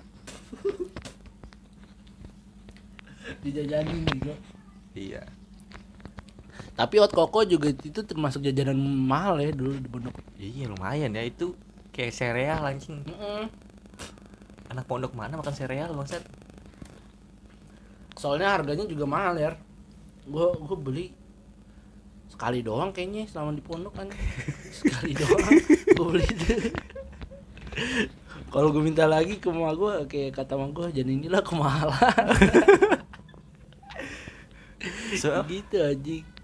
Dijajanin 3.43 4.07
gitu. 4.07 4.33
Iya. 4.95 5.27
Tapi 6.77 7.01
hot 7.01 7.09
koko 7.09 7.41
juga 7.41 7.73
itu 7.73 8.05
termasuk 8.05 8.45
jajanan 8.45 8.77
mahal 8.77 9.41
ya 9.41 9.49
dulu 9.49 9.81
di 9.81 9.89
pondok. 9.89 10.13
Iya, 10.37 10.69
lumayan 10.69 11.17
ya 11.17 11.25
itu 11.25 11.57
kayak 11.89 12.13
sereal 12.13 12.61
anjing. 12.61 13.01
Mm-mm. 13.01 13.49
Anak 14.69 14.85
pondok 14.85 15.17
mana 15.17 15.41
makan 15.41 15.57
sereal, 15.57 15.89
Bangsat? 15.97 16.21
Soalnya 18.13 18.53
harganya 18.53 18.85
juga 18.85 19.09
mahal 19.09 19.41
ya. 19.41 19.57
Gua 20.29 20.53
gua 20.53 20.77
beli 20.77 21.17
sekali 22.29 22.61
doang 22.61 22.93
kayaknya 22.93 23.25
selama 23.25 23.57
di 23.57 23.65
pondok 23.65 23.97
kan. 23.97 24.13
sekali 24.77 25.17
doang 25.17 25.49
gua 25.97 26.05
beli 26.13 26.29
itu. 26.29 26.53
Kalau 28.47 28.71
gue 28.71 28.79
minta 28.79 29.03
lagi 29.05 29.43
ke 29.43 29.51
emak 29.51 29.75
gue 29.75 29.93
kayak 30.07 30.39
kata 30.39 30.55
emak 30.55 30.71
gue 30.71 31.03
jadi 31.03 31.11
inilah 31.13 31.43
kemahalan 31.43 31.99
So, 35.19 35.35
gitu 35.49 35.83
anjing. 35.83 36.36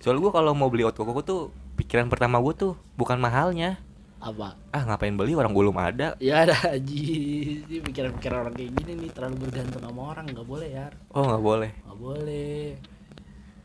Soal 0.00 0.16
gue 0.16 0.32
kalau 0.32 0.56
mau 0.56 0.72
beli 0.72 0.88
hot 0.88 0.96
koko 0.96 1.20
tuh 1.20 1.40
pikiran 1.76 2.08
pertama 2.08 2.40
gue 2.40 2.56
tuh 2.56 2.72
bukan 2.96 3.20
mahalnya. 3.20 3.76
Apa? 4.20 4.56
Ah, 4.72 4.84
ngapain 4.84 5.16
beli 5.16 5.32
orang 5.32 5.52
belum 5.52 5.76
ada. 5.80 6.16
Ya 6.20 6.44
ada. 6.44 6.56
Ini 6.76 7.80
pikiran-pikiran 7.84 8.48
orang 8.48 8.54
kayak 8.56 8.72
gini 8.80 8.92
nih 9.04 9.10
terlalu 9.12 9.48
bergantung 9.48 9.80
sama 9.80 10.12
orang 10.12 10.28
nggak 10.28 10.44
boleh 10.44 10.68
ya. 10.68 10.86
Oh, 11.12 11.24
nggak 11.24 11.44
boleh. 11.44 11.70
Nggak 11.84 11.98
boleh. 12.00 12.64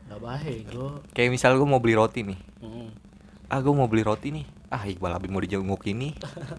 Nggak 0.08 0.20
baik 0.24 0.62
gue. 0.72 0.92
Kayak 1.12 1.30
misal 1.36 1.50
gue 1.60 1.68
mau 1.68 1.80
beli 1.80 1.94
roti 1.96 2.20
nih. 2.24 2.38
Mm. 2.64 2.88
Ah, 3.52 3.58
gue 3.60 3.72
mau 3.72 3.88
beli 3.88 4.04
roti 4.04 4.28
nih. 4.32 4.46
Ah, 4.72 4.84
Iqbal 4.88 5.12
Abi 5.12 5.28
mau 5.28 5.44
dijenguk 5.44 5.84
ini. 5.88 6.16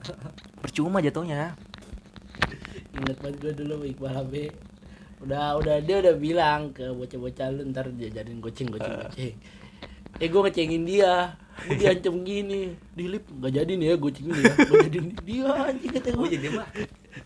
Percuma 0.62 1.02
jatuhnya. 1.02 1.58
Ingat 2.98 3.18
banget 3.18 3.38
gue 3.42 3.54
dulu 3.66 3.82
Iqbal 3.82 4.14
Abe 4.14 4.54
udah 5.18 5.58
udah 5.58 5.82
dia 5.82 5.98
udah 5.98 6.14
bilang 6.14 6.70
ke 6.78 6.94
bocah-bocah 6.94 7.50
lu 7.50 7.66
ntar 7.74 7.90
jajanin 7.90 8.38
goceng 8.38 8.70
goceng 8.70 9.02
goceng 9.02 9.34
eh 10.18 10.28
gue 10.28 10.42
ngecengin 10.42 10.84
dia 10.84 11.38
gue 11.60 11.76
diancam 11.76 12.22
gini 12.22 12.62
dilip 12.92 13.26
nggak 13.28 13.52
jadi 13.52 13.72
nih 13.72 13.88
ya 13.88 13.96
gocengin 13.96 14.34
ya 14.36 14.54
gue 14.56 14.78
jadi 14.86 15.00
dia 15.22 15.48
anjing 15.64 15.92
kata 15.92 16.08
Oh 16.12 16.18
gue 16.20 16.28
iya 16.28 16.40
dia 16.40 16.52
mah. 16.52 16.68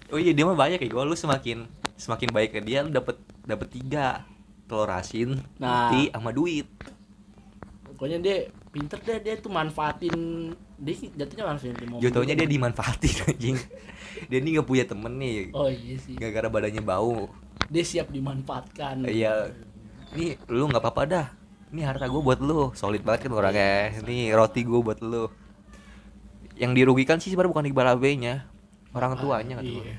Oh 0.08 0.18
iya 0.18 0.32
dia 0.32 0.44
mah 0.44 0.56
banyak 0.56 0.78
kayak 0.78 0.90
gue. 0.90 1.04
Lu 1.04 1.16
semakin 1.16 1.68
semakin 1.96 2.30
baik 2.30 2.50
ke 2.52 2.60
dia 2.60 2.82
lu 2.82 2.90
dapet 2.90 3.16
dapet 3.42 3.68
tiga 3.70 4.24
telur 4.66 4.88
asin, 4.88 5.36
Nah. 5.58 5.92
roti, 5.92 6.08
sama 6.10 6.32
duit. 6.32 6.64
pokoknya 7.84 8.18
dia 8.18 8.36
pinter 8.68 8.98
deh 8.98 9.20
dia 9.20 9.36
tuh 9.36 9.52
manfaatin 9.52 10.16
dia 10.76 10.96
sih 10.96 11.12
jatuhnya 11.12 11.46
manfaatin 11.46 11.86
momen 11.86 12.02
Jatuhnya 12.02 12.34
dia 12.34 12.48
dimanfaatin 12.48 13.14
anjing. 13.28 13.58
Dia 14.26 14.38
ini 14.38 14.56
gak 14.56 14.66
punya 14.66 14.86
temen 14.86 15.14
nih. 15.16 15.52
oh 15.52 15.68
iya 15.68 15.96
sih 15.98 16.16
Gara-gara 16.16 16.48
badannya 16.48 16.82
bau. 16.82 17.30
dia 17.68 17.84
siap 17.84 18.10
dimanfaatkan 18.10 19.06
Iya. 19.06 19.52
Nih 20.12 20.40
lu 20.48 20.66
nggak 20.66 20.82
apa-apa 20.82 21.04
dah. 21.06 21.28
Ini 21.72 21.82
harta 21.88 22.06
gue 22.08 22.22
buat 22.22 22.40
lu. 22.44 22.76
Solid 22.76 23.02
banget 23.02 23.28
kan 23.28 23.32
orangnya. 23.32 23.96
Nih 24.04 24.36
roti 24.36 24.68
gue 24.68 24.80
buat 24.80 25.00
lu. 25.00 25.32
Yang 26.60 26.72
dirugikan 26.78 27.18
sih 27.18 27.32
sebenarnya 27.32 27.52
bukan 27.56 27.66
Iqbal 27.72 27.88
Abe-nya. 27.96 28.46
Orang 28.92 29.16
tuanya 29.18 29.60
kan. 29.60 29.64
iya. 29.64 29.96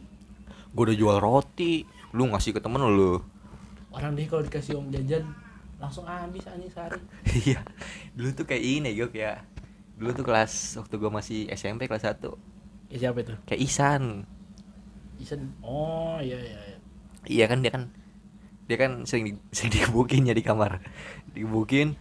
Gue 0.74 0.82
udah 0.92 0.98
jual 0.98 1.16
roti. 1.22 1.86
Lu 2.12 2.26
ngasih 2.28 2.52
ke 2.52 2.60
temen 2.60 2.82
lu. 2.82 3.22
orang 3.96 4.12
dia 4.12 4.28
kalau 4.28 4.44
dikasih 4.44 4.76
uang 4.76 4.92
jajan 4.92 5.24
langsung 5.80 6.04
habis 6.04 6.44
anjing 6.44 6.68
sehari 6.68 7.00
Iya. 7.48 7.64
Dulu 8.12 8.28
tuh 8.36 8.44
kayak 8.44 8.60
ini 8.60 8.92
gue 8.92 9.08
kayak 9.08 9.40
dulu 9.96 10.12
tuh 10.12 10.24
kelas 10.28 10.52
waktu 10.76 10.94
gue 11.00 11.08
masih 11.08 11.38
SMP 11.48 11.88
kelas 11.88 12.04
1 12.04 12.20
ya 12.92 12.96
siapa 13.08 13.24
itu 13.24 13.32
kayak 13.48 13.60
Isan 13.64 14.28
Isen 15.16 15.56
oh 15.64 16.20
iya 16.20 16.36
iya, 16.36 16.58
iya. 16.68 16.78
iya 17.24 17.44
kan 17.48 17.64
dia 17.64 17.72
kan 17.72 17.88
dia 18.66 18.76
kan 18.76 19.02
sering 19.04 19.24
di, 19.26 19.32
sering 19.56 19.72
digebukin 19.72 20.26
ya 20.26 20.34
di 20.34 20.42
kamar 20.42 20.82
digebukin 21.30 21.94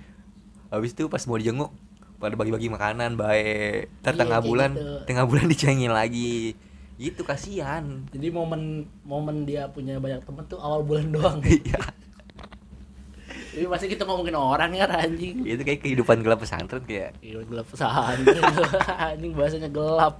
habis 0.68 0.92
itu 0.92 1.08
pas 1.08 1.22
mau 1.24 1.38
dijenguk 1.38 1.70
pada 2.16 2.34
bagi-bagi 2.34 2.68
makanan 2.68 3.16
baik 3.16 3.92
ntar 4.02 4.14
Iya, 4.14 4.20
tengah 4.24 4.40
bulan 4.42 4.72
gitu. 4.74 4.96
tengah 5.06 5.26
bulan 5.26 5.46
dicengin 5.52 5.92
lagi 5.92 6.56
gitu 6.96 7.22
kasihan 7.22 8.08
Jadi 8.08 8.32
momen 8.32 8.88
momen 9.04 9.44
dia 9.44 9.68
punya 9.68 10.00
banyak 10.00 10.24
temen 10.24 10.48
tuh 10.48 10.56
awal 10.58 10.80
bulan 10.80 11.12
doang. 11.16 11.44
iya 11.44 11.76
Ini 13.52 13.68
masih 13.68 13.88
kita 13.88 14.04
ngomongin 14.04 14.36
orang 14.36 14.72
ya 14.72 14.88
anjing. 14.88 15.44
itu 15.44 15.60
kayak 15.60 15.80
kehidupan 15.80 16.20
gelap 16.20 16.40
pesantren 16.40 16.84
kayak 16.84 17.16
Iya 17.20 17.44
gelap 17.44 17.68
pesantren 17.68 18.40
anjing 18.98 19.32
bahasanya 19.32 19.68
gelap. 19.68 20.16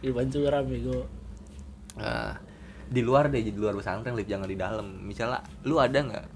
Kehidupan 0.00 0.28
curam 0.28 0.64
bego. 0.64 1.04
Nah, 1.96 2.36
di 2.86 3.02
luar 3.02 3.26
deh 3.28 3.42
di 3.42 3.50
luar 3.50 3.74
pesantren 3.74 4.14
Lip, 4.14 4.30
jangan 4.30 4.46
di 4.46 4.54
dalam 4.54 4.86
misalnya 5.02 5.42
lu 5.66 5.76
ada 5.76 5.98
nggak 5.98 6.26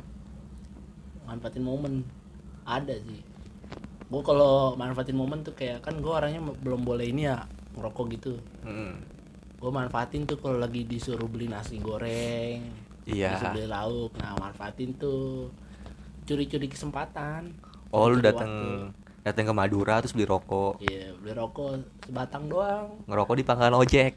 Manfaatin 1.26 1.62
momen. 1.62 2.02
Ada 2.66 2.99
sih. 3.07 3.23
Gue 4.11 4.23
kalau 4.26 4.75
manfaatin 4.75 5.14
momen 5.14 5.47
tuh 5.47 5.54
kayak 5.54 5.87
kan 5.87 5.95
gue 6.02 6.11
orangnya 6.11 6.42
belum 6.42 6.83
boleh 6.83 7.07
ini 7.07 7.30
ya 7.30 7.47
ngerokok 7.78 8.04
gitu. 8.19 8.35
Mm. 8.66 8.99
Gue 9.62 9.71
manfaatin 9.71 10.26
tuh 10.26 10.42
kalau 10.42 10.59
lagi 10.59 10.83
disuruh 10.83 11.30
beli 11.30 11.47
nasi 11.47 11.78
goreng, 11.78 12.66
Iya. 13.07 13.38
disuruh 13.38 13.54
beli 13.54 13.66
lauk. 13.71 14.11
Nah 14.19 14.35
manfaatin 14.42 14.99
tuh 14.99 15.54
curi-curi 16.26 16.66
kesempatan. 16.66 17.54
oh 17.90 18.07
lu 18.07 18.23
datang 18.23 18.50
datang 19.26 19.50
ke 19.50 19.54
Madura 19.54 19.99
terus 19.99 20.14
beli 20.14 20.23
rokok 20.23 20.78
Iya, 20.78 21.11
beli 21.19 21.35
rokok 21.35 21.83
sebatang 22.07 22.47
doang. 22.47 23.02
ngerokok 23.07 23.35
di 23.35 23.42
pangkalan 23.42 23.75
ojek 23.75 24.14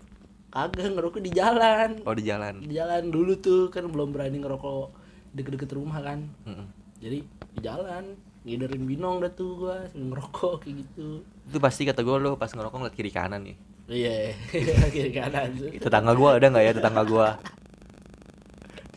Kagak 0.53 0.93
ngerokok 0.93 1.21
di 1.25 1.31
jalan. 1.33 1.97
oh 2.05 2.13
di 2.13 2.23
jalan 2.29 2.61
Di 2.61 2.77
jalan 2.77 3.09
dulu 3.09 3.33
tuh 3.41 3.73
kan 3.73 3.89
belum 3.89 4.13
berani 4.13 4.37
ngerokok 4.37 4.93
deket-deket 5.33 5.73
rumah 5.73 5.97
kan. 5.97 6.29
Mm-mm. 6.45 6.67
Jadi 7.01 7.25
di 7.25 7.59
jalan 7.65 8.13
ngiderin 8.43 8.83
binong 8.85 9.23
dah 9.23 9.31
tuh 9.31 9.65
gua 9.65 9.77
sambil 9.89 10.19
ngerokok 10.19 10.53
kayak 10.61 10.75
gitu. 10.83 11.23
itu 11.47 11.57
pasti 11.63 11.87
kata 11.87 12.03
gue 12.03 12.15
lo 12.19 12.35
pas 12.35 12.51
ngerokok 12.51 12.75
ngeliat 12.75 12.95
kiri 12.95 13.07
kanan 13.07 13.39
nih 13.47 13.55
Iya, 13.87 14.35
kiri 14.95 15.11
kanan 15.15 15.47
tuh. 15.55 15.71
tetangga 15.79 16.11
gue 16.11 16.27
ada 16.27 16.47
nggak 16.51 16.63
ya 16.67 16.71
tetangga 16.75 17.03
gue 17.07 17.27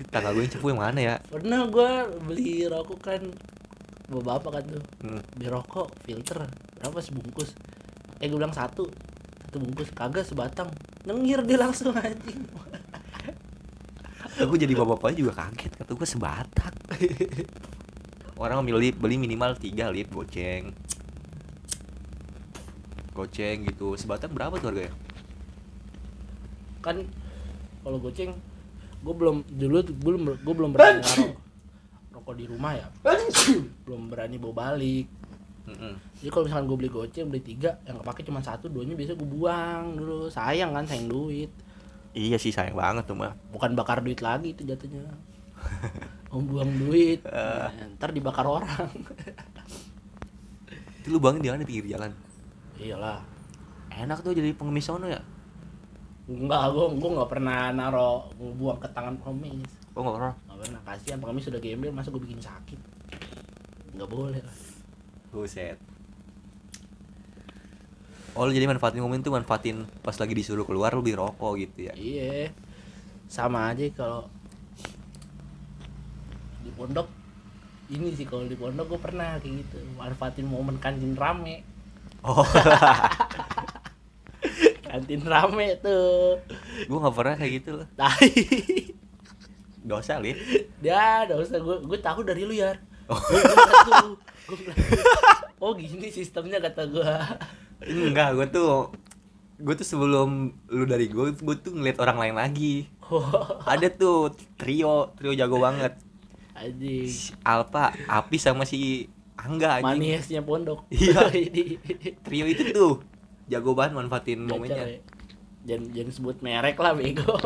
tetangga 0.03 0.31
gue 0.35 0.43
yang 0.43 0.51
cepu 0.51 0.67
yang 0.75 0.81
mana 0.83 0.99
ya 0.99 1.15
Pernah 1.31 1.61
gua 1.71 1.91
beli 2.27 2.67
rokok 2.67 2.99
kan 2.99 3.23
bapak 4.11 4.51
kan 4.51 4.65
tuh 4.67 4.83
hmm. 5.07 5.23
beli 5.39 5.47
rokok 5.47 5.87
filter 6.03 6.39
berapa 6.83 6.99
sebungkus 6.99 7.55
eh 8.19 8.27
gue 8.27 8.39
bilang 8.39 8.55
satu 8.55 8.87
satu 9.57 9.65
bungkus 9.65 9.89
kagak 9.97 10.29
sebatang. 10.29 10.69
Nengir 11.09 11.41
dia 11.49 11.57
langsung 11.57 11.97
anjing. 11.97 12.45
Aku 14.37 14.61
jadi 14.61 14.77
bapak-bapak 14.77 15.17
juga 15.17 15.33
kaget 15.33 15.73
kata 15.81 15.97
gue 15.97 16.05
sebatak. 16.05 16.75
Orang 18.37 18.69
milih 18.69 18.93
beli 19.01 19.17
minimal 19.17 19.57
tiga 19.57 19.89
lip 19.89 20.13
goceng. 20.13 20.77
Goceng 23.17 23.65
gitu. 23.65 23.97
Sebatang 23.97 24.37
berapa 24.37 24.61
tuh 24.61 24.77
harganya? 24.77 24.93
Kan 26.85 27.09
kalau 27.81 27.97
goceng 27.97 28.37
gue 29.01 29.15
belum 29.17 29.41
dulu 29.49 29.81
belum 29.89 30.21
gue 30.37 30.53
belum 30.53 30.71
berani 30.77 31.33
rokok 32.13 32.37
di 32.37 32.45
rumah 32.45 32.77
ya. 32.77 32.93
Belum 33.89 34.13
berani 34.13 34.37
bawa 34.37 34.69
balik 34.69 35.09
Mm-mm. 35.67 35.99
jadi 36.23 36.31
kalau 36.31 36.47
misalkan 36.47 36.67
gue 36.71 36.79
beli 36.79 36.91
goceng 36.95 37.27
beli 37.27 37.43
tiga 37.43 37.75
yang 37.91 37.99
kepake 37.99 38.23
cuma 38.23 38.39
satu 38.39 38.71
duanya 38.71 38.95
biasa 38.95 39.19
gue 39.19 39.27
buang 39.27 39.99
dulu. 39.99 40.31
Sayang 40.31 40.71
kan 40.71 40.87
sayang 40.87 41.11
duit. 41.11 41.51
Iya 42.15 42.39
sih 42.39 42.55
sayang 42.55 42.79
banget 42.79 43.11
tuh 43.11 43.19
mah 43.19 43.35
bukan 43.51 43.75
bakar 43.75 43.99
duit 43.99 44.23
lagi 44.23 44.55
itu 44.55 44.63
jatuhnya. 44.63 45.03
Membuang 46.31 46.71
duit. 46.87 47.19
Nah, 47.27 47.75
ntar 47.99 48.15
dibakar 48.15 48.47
orang. 48.47 48.87
Itu 51.03 51.11
lu 51.11 51.19
bangin 51.19 51.43
di 51.43 51.49
mana? 51.51 51.61
Di 51.67 51.69
pinggir 51.69 51.99
jalan? 51.99 52.15
Iyalah. 52.79 53.19
Enak 53.91 54.23
tuh 54.23 54.39
jadi 54.39 54.55
pengemis 54.55 54.87
sono 54.87 55.11
ya? 55.11 55.19
Enggak 56.31 56.71
gue 56.79 56.87
gue 56.95 57.11
nggak 57.11 57.31
pernah 57.31 57.75
naro 57.75 58.31
buang 58.39 58.79
ke 58.79 58.87
tangan 58.95 59.19
pengemis. 59.19 59.67
Oh 59.99 60.07
nggak 60.07 60.15
pernah? 60.15 60.35
Nggak 60.47 60.59
pernah. 60.63 60.81
Kasihan 60.87 61.19
pengemis 61.19 61.51
sudah 61.51 61.59
gembel 61.59 61.91
masa 61.91 62.15
gue 62.15 62.23
bikin 62.23 62.39
sakit? 62.39 62.79
Nggak 63.99 64.11
boleh 64.15 64.39
lah 64.47 64.75
Buset. 65.37 65.76
Oh 68.33 68.49
lu 68.49 68.57
jadi 68.57 68.64
manfaatin 68.64 69.05
momen 69.05 69.21
tuh 69.21 69.37
manfaatin 69.37 69.85
pas 70.00 70.16
lagi 70.16 70.33
disuruh 70.33 70.64
keluar 70.64 70.97
lu 70.97 71.05
beli 71.05 71.12
rokok 71.12 71.61
gitu 71.61 71.93
ya? 71.93 71.93
Iya. 71.93 72.57
Sama 73.28 73.69
aja 73.69 73.85
kalau 73.93 74.33
di 76.64 76.73
pondok 76.73 77.05
ini 77.93 78.16
sih 78.16 78.25
kalau 78.25 78.49
di 78.49 78.57
pondok 78.57 78.97
gue 78.97 79.00
pernah 79.00 79.37
kayak 79.37 79.61
gitu 79.61 79.76
manfaatin 80.00 80.49
momen 80.49 80.81
kantin 80.81 81.12
rame. 81.12 81.61
Oh. 82.25 82.40
Kantin 84.87 85.21
rame 85.28 85.76
tuh. 85.85 86.40
Gue 86.88 86.97
nggak 86.97 87.16
pernah 87.16 87.35
kayak 87.37 87.52
gitu 87.61 87.71
loh. 87.76 87.87
Dosa 89.87 90.16
li 90.19 90.33
dia 90.81 91.28
udah 91.28 91.37
usah 91.40 91.61
gue 91.61 91.76
gue 91.85 91.99
tahu 92.00 92.26
dari 92.26 92.43
lu 92.43 92.57
ya 92.57 92.75
Oh. 93.07 93.23
oh 95.63 95.73
gini 95.79 96.11
sistemnya 96.11 96.59
kata 96.59 96.91
gue 96.91 97.13
enggak 97.87 98.35
gue 98.35 98.47
tuh 98.51 98.91
gue 99.57 99.75
tuh 99.79 99.87
sebelum 99.87 100.53
lu 100.69 100.85
dari 100.85 101.09
gue 101.09 101.33
gue 101.33 101.57
tuh 101.63 101.73
ngeliat 101.73 101.99
orang 102.03 102.19
lain 102.21 102.37
lagi. 102.37 102.75
Oh. 103.09 103.25
Ada 103.65 103.89
tuh 103.89 104.35
trio 104.61 105.15
trio 105.17 105.33
jago 105.33 105.57
banget. 105.63 105.97
Anjing. 106.57 107.09
Si 107.09 107.33
Alpa 107.41 107.95
Api 108.11 108.37
sama 108.37 108.69
si 108.69 109.09
Angga 109.37 109.81
anjing. 109.81 110.01
Manisnya 110.03 110.41
pondok. 110.45 110.89
Iya. 110.93 111.29
Trio 112.27 112.45
itu 112.49 112.73
tuh 112.73 113.05
jago 113.47 113.77
banget 113.77 113.97
manfaatin 113.97 114.45
Gacor 114.45 114.59
momennya. 114.59 114.85
ya. 114.85 114.99
jangan 115.67 115.85
jangan 115.93 116.13
sebut 116.13 116.37
merek 116.43 116.77
lah 116.81 116.93
bego. 116.97 117.37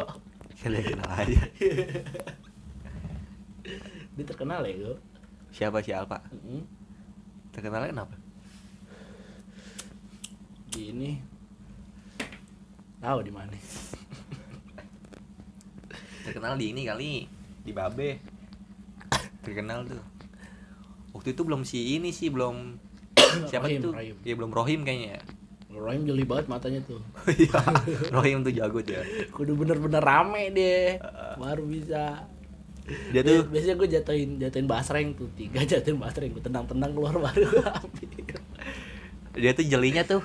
Kalian 0.63 0.83
kenal 0.97 1.11
aja. 1.15 1.41
Dia 4.17 4.25
terkenal 4.25 4.65
ya 4.67 4.75
gue 4.77 4.97
siapa 5.51 5.81
si 5.81 5.91
Alpa 5.91 6.23
Mm-mm. 6.31 6.63
terkenalnya 7.51 7.91
kenapa? 7.91 8.15
Di 10.71 10.95
ini 10.95 11.11
tahu 12.99 13.19
di 13.21 13.33
mana? 13.35 13.51
Terkenal 16.23 16.55
di 16.55 16.71
ini 16.71 16.83
kali 16.85 17.13
di 17.61 17.73
Babe. 17.73 18.21
Terkenal 19.43 19.89
tuh. 19.89 20.03
Waktu 21.17 21.35
itu 21.35 21.43
belum 21.43 21.67
si 21.67 21.99
ini 21.99 22.15
sih 22.15 22.31
belum 22.31 22.79
siapa 23.51 23.67
Rohim, 23.67 23.81
tuh? 23.83 23.93
Rohim. 23.97 24.17
ya 24.23 24.35
belum 24.37 24.51
Rohim 24.53 24.81
kayaknya 24.85 25.19
ya. 25.19 25.23
Rohim 25.71 26.03
jeli 26.05 26.23
banget 26.23 26.47
matanya 26.47 26.81
tuh. 26.85 27.01
Iya, 27.35 27.59
Rohim 28.13 28.45
tuh 28.45 28.53
jago 28.53 28.79
tuh 28.79 28.95
ya. 28.95 29.03
Kudu 29.33 29.59
bener-bener 29.59 30.03
rame 30.03 30.53
deh 30.53 31.01
baru 31.35 31.65
bisa 31.67 32.29
dia 33.11 33.23
tuh 33.23 33.47
biasanya 33.47 33.77
gue 33.77 33.89
jatuhin 33.91 34.31
jatuhin 34.39 34.67
basreng 34.67 35.15
tuh 35.15 35.31
tiga 35.35 35.63
jatuhin 35.71 35.99
basreng 35.99 36.31
gue 36.31 36.43
tendang-tendang 36.43 36.91
keluar 36.91 37.15
baru 37.17 37.47
gue 37.47 37.65
dia 39.39 39.53
tuh 39.55 39.63
jelinya 39.63 40.03
tuh 40.03 40.23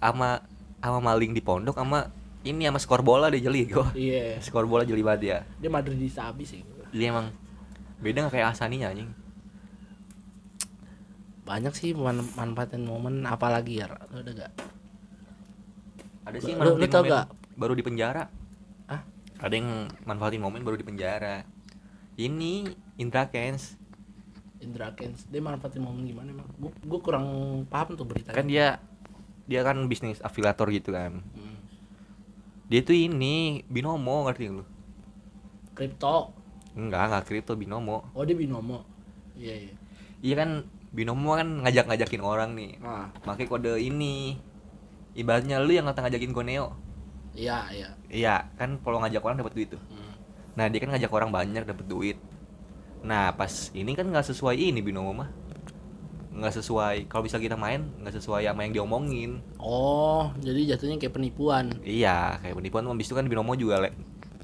sama 0.00 0.40
sama 0.80 0.98
maling 1.02 1.32
di 1.32 1.40
pondok 1.40 1.76
sama 1.76 2.08
ini 2.46 2.62
sama 2.64 2.78
skor 2.78 3.02
bola 3.02 3.26
dia 3.26 3.42
jeli 3.42 3.66
gua. 3.66 3.90
Iya. 3.90 4.38
Skor 4.38 4.70
bola 4.70 4.86
jeli 4.86 5.02
banget 5.02 5.22
ya 5.26 5.38
dia 5.58 5.66
Madridista 5.68 6.30
abis 6.30 6.54
sih 6.54 6.62
dia 6.94 7.10
emang 7.10 7.34
beda 7.98 8.22
nggak 8.22 8.34
kayak 8.38 8.54
Asaninya 8.54 8.94
anjing? 8.94 9.10
Banyak 11.42 11.74
sih 11.74 11.94
man 11.94 12.22
manfaatin 12.34 12.82
momen 12.82 13.22
apalagi 13.22 13.82
ya 13.82 13.86
lo 13.90 14.18
udah 14.18 14.34
gak 14.34 14.52
ada 16.26 16.38
sih 16.38 16.54
Lu- 16.54 16.74
lu 16.74 16.86
manfaatin 16.86 16.90
tau 16.90 17.02
gak? 17.06 17.26
baru 17.54 17.72
di 17.74 17.82
penjara. 17.82 18.24
Ah 18.86 19.02
ada 19.38 19.54
yang 19.54 19.68
manfaatin 20.02 20.42
momen 20.42 20.62
baru 20.62 20.78
di 20.78 20.86
penjara 20.86 21.42
ini 22.16 22.64
Indra 22.96 23.28
Kens 23.28 23.76
Indra 24.60 24.92
Kens 24.96 25.28
dia 25.28 25.40
manfaatin 25.44 25.84
momen 25.84 26.08
gimana 26.08 26.32
emang? 26.32 26.48
Gue 26.56 26.72
gue 26.72 27.00
kurang 27.04 27.26
paham 27.68 27.94
tuh 27.94 28.08
beritanya. 28.08 28.36
Kan 28.36 28.48
dia 28.48 28.80
dia 29.46 29.60
kan 29.62 29.78
bisnis 29.86 30.18
afiliator 30.24 30.66
gitu 30.72 30.90
kan. 30.90 31.22
Hmm. 31.22 31.54
dia 32.66 32.82
tuh 32.82 32.98
ini 32.98 33.62
binomo 33.70 34.26
ngerti 34.26 34.50
lu? 34.50 34.66
Kripto. 35.76 36.34
Enggak 36.74 37.12
enggak 37.12 37.24
kripto 37.30 37.54
binomo. 37.54 38.10
Oh 38.16 38.26
dia 38.26 38.34
binomo. 38.34 38.82
Iya 39.36 39.54
iya. 39.54 39.74
Iya 40.24 40.34
kan 40.34 40.50
binomo 40.90 41.36
kan 41.36 41.62
ngajak-ngajakin 41.62 42.22
orang 42.24 42.50
nih. 42.58 42.80
Ah. 42.82 43.12
Pakai 43.22 43.46
kode 43.46 43.78
ini. 43.78 44.40
Ibaratnya 45.16 45.62
lu 45.64 45.72
yang 45.72 45.88
ngata 45.88 46.04
ngajakin 46.04 46.32
Goneo. 46.36 46.76
Iya 47.32 47.70
iya. 47.72 47.88
Iya 48.12 48.34
kan 48.60 48.76
kalau 48.84 49.00
ngajak 49.00 49.24
orang 49.24 49.40
dapat 49.40 49.52
duit 49.56 49.68
tuh. 49.72 49.80
Hmm. 49.88 49.95
Nah 50.56 50.66
dia 50.72 50.80
kan 50.80 50.88
ngajak 50.90 51.12
orang 51.12 51.30
banyak 51.30 51.62
dapat 51.68 51.86
duit. 51.86 52.18
Nah 53.04 53.30
pas 53.36 53.70
ini 53.76 53.92
kan 53.92 54.08
nggak 54.08 54.26
sesuai 54.32 54.56
ini 54.56 54.80
binomo 54.80 55.12
mah 55.12 55.30
nggak 56.36 56.52
sesuai 56.60 57.08
kalau 57.08 57.24
bisa 57.24 57.40
kita 57.40 57.56
main 57.56 57.88
nggak 58.00 58.16
sesuai 58.20 58.44
sama 58.48 58.64
yang 58.68 58.72
diomongin. 58.82 59.40
Oh 59.60 60.32
jadi 60.40 60.76
jatuhnya 60.76 61.00
kayak 61.00 61.14
penipuan. 61.16 61.72
Iya 61.84 62.40
kayak 62.40 62.56
penipuan. 62.56 62.84
Habis 62.88 63.08
itu 63.08 63.14
kan 63.16 63.28
binomo 63.28 63.52
juga 63.56 63.88
le- 63.88 63.96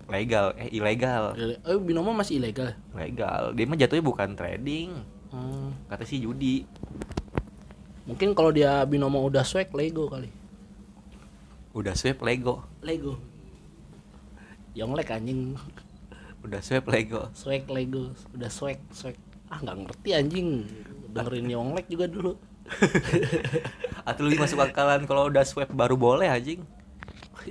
legal 0.09 0.53
eh 0.61 0.68
ilegal. 0.72 1.37
Oh 1.64 1.81
binomo 1.81 2.12
masih 2.12 2.40
ilegal? 2.40 2.77
Legal. 2.92 3.57
Dia 3.57 3.64
mah 3.64 3.77
jatuhnya 3.81 4.05
bukan 4.05 4.37
trading. 4.37 4.90
Hmm. 5.33 5.72
kata 5.88 6.05
si 6.05 6.20
judi. 6.20 6.68
Mungkin 8.05 8.37
kalau 8.37 8.53
dia 8.53 8.85
binomo 8.85 9.25
udah 9.25 9.40
swag 9.48 9.72
lego 9.72 10.12
kali. 10.12 10.29
Udah 11.72 11.96
swipe 11.96 12.20
lego. 12.20 12.61
Lego. 12.85 13.16
Yonglek 14.77 15.09
anjing 15.09 15.57
udah 16.42 16.61
swipe 16.61 16.88
lego. 16.90 17.31
Swag 17.35 17.64
lego 17.70 18.12
udah 18.35 18.50
swag 18.50 18.78
swag. 18.90 19.16
Ah 19.48 19.59
nggak 19.62 19.76
ngerti 19.87 20.09
anjing. 20.14 20.48
Dengerin 21.12 21.48
Yonglek 21.50 21.87
juga 21.88 22.07
dulu. 22.09 22.33
Atau 24.09 24.26
lebih 24.26 24.42
masuk 24.42 24.59
akalan 24.59 25.05
kalau 25.07 25.28
udah 25.31 25.44
swipe 25.46 25.70
baru 25.70 25.94
boleh 25.94 26.26
anjing. 26.26 26.62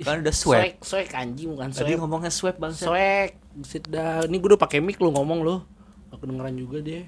Kan 0.04 0.24
udah 0.24 0.36
swag. 0.36 0.80
Swag 0.84 1.10
anjing 1.16 1.52
bukan 1.56 1.72
tadi 1.72 1.96
swag. 1.96 2.00
ngomongnya 2.04 2.32
swipe 2.34 2.60
bang. 2.60 2.74
Swag. 2.76 3.30
Sit 3.68 3.88
dah 3.92 4.24
ini 4.28 4.40
gue 4.40 4.56
udah 4.56 4.62
pakai 4.62 4.80
mic 4.80 5.00
lu 5.00 5.12
ngomong 5.12 5.40
lu. 5.44 5.56
Aku 6.12 6.28
dengeran 6.28 6.56
juga 6.60 6.84
deh 6.84 7.08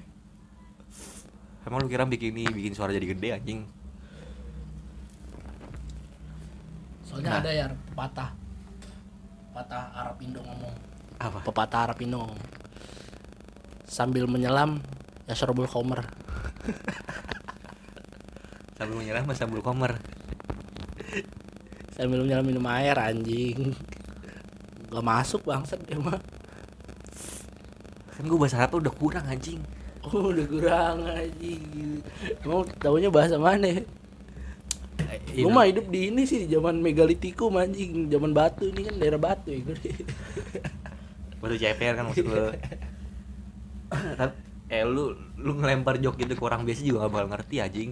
emang 1.64 1.80
lu 1.80 1.88
kira 1.88 2.04
bikin 2.04 2.36
ini 2.36 2.44
bikin 2.48 2.76
suara 2.76 2.92
jadi 2.92 3.08
gede 3.08 3.28
anjing? 3.32 3.60
Soalnya 7.04 7.30
Nah. 7.30 7.40
ada 7.40 7.50
ya 7.50 7.66
pepatah 7.72 8.30
patah 9.54 9.84
Arab 9.94 10.18
Indo 10.20 10.42
ngomong 10.42 10.74
apa? 11.20 11.38
Pepatah 11.44 11.90
Arab 11.90 11.98
sambil 13.84 14.26
menyelam 14.26 14.82
ya 15.28 15.34
sorbul 15.38 15.70
khomer. 15.70 16.02
Sambil 18.74 18.98
menyerah 18.98 19.22
mas 19.22 19.38
sambil 19.38 19.62
komer 19.62 20.02
sambil 21.94 22.26
menyelam 22.26 22.44
minum 22.44 22.66
air 22.66 22.98
anjing. 22.98 23.70
Gak 24.90 25.04
masuk 25.06 25.46
bangsat 25.46 25.78
dia 25.86 25.98
mah. 25.98 26.18
Kan 28.14 28.26
gue 28.26 28.38
bahasa 28.38 28.58
Arab 28.62 28.82
udah 28.82 28.94
kurang 28.94 29.26
anjing. 29.30 29.62
Oh 30.02 30.34
udah 30.34 30.46
kurang 30.50 31.06
anjing. 31.06 32.02
Emang 32.42 32.66
tahunya 32.82 33.14
bahasa 33.14 33.38
mana. 33.38 33.86
Gue 35.34 35.50
mah 35.50 35.66
hidup 35.70 35.86
di 35.90 36.10
ini 36.10 36.26
sih 36.26 36.46
zaman 36.46 36.78
megalitikum 36.78 37.58
anjing, 37.58 38.10
zaman 38.10 38.30
batu 38.30 38.70
ini 38.70 38.86
kan 38.86 38.94
daerah 38.98 39.18
batu 39.18 39.50
ya 39.54 39.62
gue. 39.62 39.78
Batu 41.44 41.60
ceper 41.60 41.92
kan 41.92 42.08
maksud 42.08 42.24
lu. 42.24 42.48
Tapi, 44.18 44.34
eh 44.72 44.82
lu 44.82 45.12
lu 45.36 45.52
ngelempar 45.60 46.00
jok 46.00 46.16
gitu 46.16 46.32
ke 46.32 46.42
orang 46.42 46.64
biasa 46.64 46.80
juga 46.80 47.04
gak 47.04 47.12
bakal 47.12 47.28
ngerti 47.36 47.56
anjing. 47.60 47.90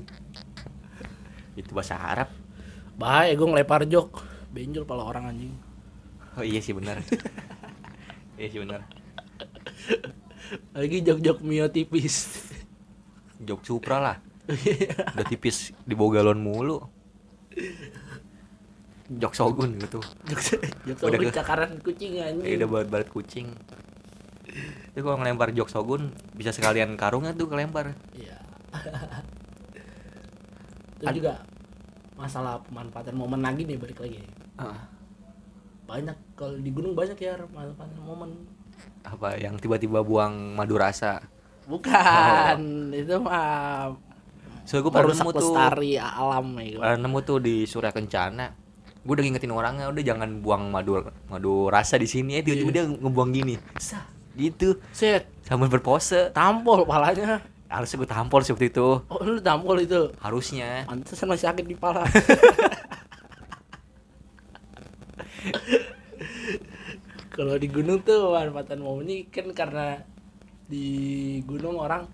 Itu 1.52 1.76
bahasa 1.76 2.00
Arab. 2.00 2.32
Bahaya 2.96 3.36
gue 3.36 3.44
ngelempar 3.44 3.84
jok, 3.84 4.24
benjol 4.48 4.88
pala 4.88 5.04
orang 5.04 5.28
anjing. 5.28 5.52
oh 6.40 6.44
iya 6.44 6.64
sih 6.64 6.72
benar. 6.72 6.98
Iya 8.32 8.48
sih 8.48 8.60
benar. 8.64 8.80
Lagi 10.74 10.98
jok-jok 11.04 11.44
mio 11.46 11.68
tipis. 11.70 12.48
jok 13.38 13.62
supra 13.62 14.00
lah. 14.00 14.16
Udah 15.14 15.26
tipis 15.28 15.70
di 15.86 15.94
bawah 15.94 16.18
galon 16.18 16.42
mulu 16.42 16.82
jok 19.08 19.32
sogun 19.32 19.76
gitu 19.76 19.98
jok 20.28 20.40
jok 20.84 20.96
Udah 21.00 21.18
sama 21.18 21.24
ke- 21.24 21.34
cakaran 21.34 21.70
kucing 21.80 22.12
anjing. 22.16 22.54
udah 22.54 22.68
baret 22.68 22.88
baret 22.88 23.08
kucing 23.08 23.46
itu 24.92 25.00
kalau 25.00 25.16
ngelempar 25.16 25.50
jok 25.50 25.66
sogun 25.66 26.02
bisa 26.30 26.50
sekalian 26.50 26.94
karungnya 26.94 27.32
tuh 27.32 27.46
kelempar 27.46 27.96
Iya. 28.12 28.36
Itu 30.94 31.04
Ad- 31.04 31.16
juga 31.16 31.34
masalah 32.14 32.62
pemanfaatan 32.62 33.12
momen 33.12 33.42
lagi 33.42 33.64
nih 33.64 33.74
balik 33.74 33.98
lagi. 33.98 34.22
Ah, 34.54 34.86
Banyak 35.82 36.14
kalau 36.32 36.54
di 36.56 36.70
gunung 36.70 36.94
banyak 36.94 37.18
ya 37.18 37.34
manfaatan 37.44 37.98
momen. 37.98 38.30
apa 39.02 39.34
yang 39.34 39.56
tiba-tiba 39.56 39.98
buang 40.00 40.30
madu 40.52 40.76
rasa 40.76 41.18
Bukan, 41.64 42.58
itu 42.96 43.18
mah 43.18 43.90
so 44.62 44.78
gue 44.78 44.88
merusak 44.88 45.26
nemu 45.26 45.30
tuh 45.32 45.50
lestari 45.50 45.98
alam 45.98 46.46
ya. 46.56 46.94
nemu 46.94 47.18
tuh 47.20 47.38
di 47.38 47.62
Surya 47.64 47.90
Kencana 47.90 48.54
gue 49.02 49.12
udah 49.18 49.24
ngingetin 49.26 49.50
orangnya 49.50 49.90
udah 49.90 50.02
jangan 50.06 50.38
buang 50.38 50.70
madu 50.70 51.02
madu 51.26 51.66
rasa 51.66 51.98
di 51.98 52.06
sini. 52.06 52.38
Ya 52.38 52.42
tiba-tiba 52.46 52.70
dia 52.70 52.84
ngebuang 52.86 53.30
gini. 53.34 53.58
Sah, 53.82 54.06
gitu. 54.38 54.78
Set, 54.94 55.26
sambil 55.42 55.66
berpose. 55.66 56.30
Tampol 56.30 56.86
palanya. 56.86 57.42
harusnya 57.72 58.04
gue 58.04 58.10
tampol 58.12 58.44
waktu 58.44 58.68
itu. 58.68 59.00
Oh, 59.08 59.20
lu 59.24 59.40
tampol 59.40 59.80
itu. 59.80 60.12
harusnya. 60.20 60.84
Pantesan 60.84 61.24
masih 61.24 61.48
sakit 61.48 61.64
di 61.64 61.74
pala. 61.74 62.04
Kalau 67.32 67.56
di 67.56 67.64
gunung 67.72 68.04
tuh 68.04 68.36
manfaatan 68.36 68.84
momen 68.84 69.08
ini 69.08 69.24
kan 69.32 69.48
karena 69.56 70.04
di 70.68 71.40
gunung 71.48 71.80
orang 71.80 72.04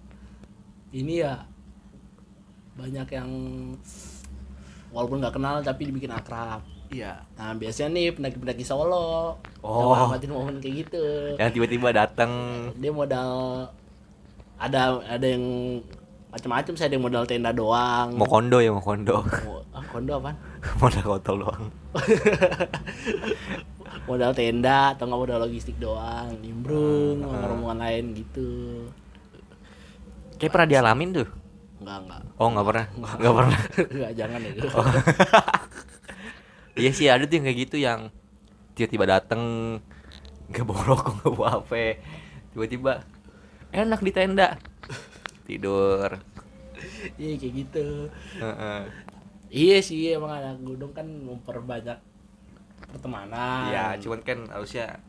ini 0.94 1.27
ya 1.27 1.42
banyak 2.79 3.09
yang 3.11 3.31
walaupun 4.94 5.18
nggak 5.18 5.35
kenal 5.35 5.59
tapi 5.61 5.90
dibikin 5.90 6.14
akrab 6.14 6.62
Iya. 6.88 7.20
nah 7.35 7.51
biasanya 7.53 7.88
nih 7.92 8.07
pendaki-pendaki 8.11 8.62
Solo 8.62 9.35
Oh. 9.59 9.90
ngamatin 9.92 10.31
momen 10.31 10.57
kayak 10.57 10.74
gitu 10.83 11.03
Yang 11.37 11.51
tiba-tiba 11.53 11.88
datang 11.92 12.31
dia 12.74 12.88
modal 12.88 13.29
ada 14.57 14.96
ada 15.01 15.24
yang 15.24 15.44
macam-macam 16.29 16.72
saya 16.74 16.87
ada 16.87 16.94
yang 16.94 17.05
modal 17.05 17.22
tenda 17.24 17.48
doang 17.51 18.12
mau 18.12 18.24
kondo 18.24 18.59
ya 18.59 18.68
mau 18.68 18.79
kondo. 18.79 19.20
Mau- 19.20 19.64
ah, 19.70 19.85
kondo 19.85 20.14
apaan? 20.14 20.35
Modal 20.79 21.05
kontol 21.09 21.35
doang. 21.40 21.64
modal 24.05 24.31
tenda 24.33 24.92
atau 24.92 25.05
nggak 25.05 25.18
modal 25.18 25.38
logistik 25.40 25.77
doang 25.77 26.29
nimbrung 26.38 27.20
Hmm. 27.20 27.44
rombongan 27.44 27.79
lain 27.79 28.05
gitu 28.14 28.48
Kayak 30.37 30.53
pernah 30.55 30.68
dialamin 30.68 31.11
tuh. 31.14 31.29
nggak 31.79 31.96
nggak 32.05 32.20
Oh 32.37 32.48
nggak 32.48 32.64
pernah, 32.64 32.85
nggak 32.92 33.35
pernah. 33.35 33.59
nggak 33.96 34.12
jangan 34.14 34.38
ya 34.40 34.53
Iya 36.78 36.90
sih 36.94 37.06
ada 37.10 37.26
tuh 37.26 37.42
yang 37.42 37.46
kayak 37.50 37.58
gitu 37.66 37.76
yang 37.82 38.00
tiba-tiba 38.78 39.18
dateng 39.18 39.42
nggak 40.48 40.64
bawa 40.64 40.82
rokok 40.94 41.10
nggak 41.18 41.32
bawa 41.34 41.48
HP 41.58 41.72
tiba-tiba 42.54 42.92
enak 43.74 44.00
di 44.00 44.12
tenda 44.14 44.56
tidur. 45.42 46.22
Iya 47.18 47.34
kayak 47.36 47.54
gitu. 47.66 47.86
Heeh. 48.38 48.80
iya 49.48 49.80
sih 49.80 50.12
emang 50.12 50.28
anak 50.28 50.60
gunung 50.60 50.92
kan 50.92 51.08
memperbanyak 51.08 51.98
pertemanan. 52.92 53.72
Iya 53.72 53.98
cuman 53.98 54.20
kan 54.22 54.38
harusnya 54.52 55.02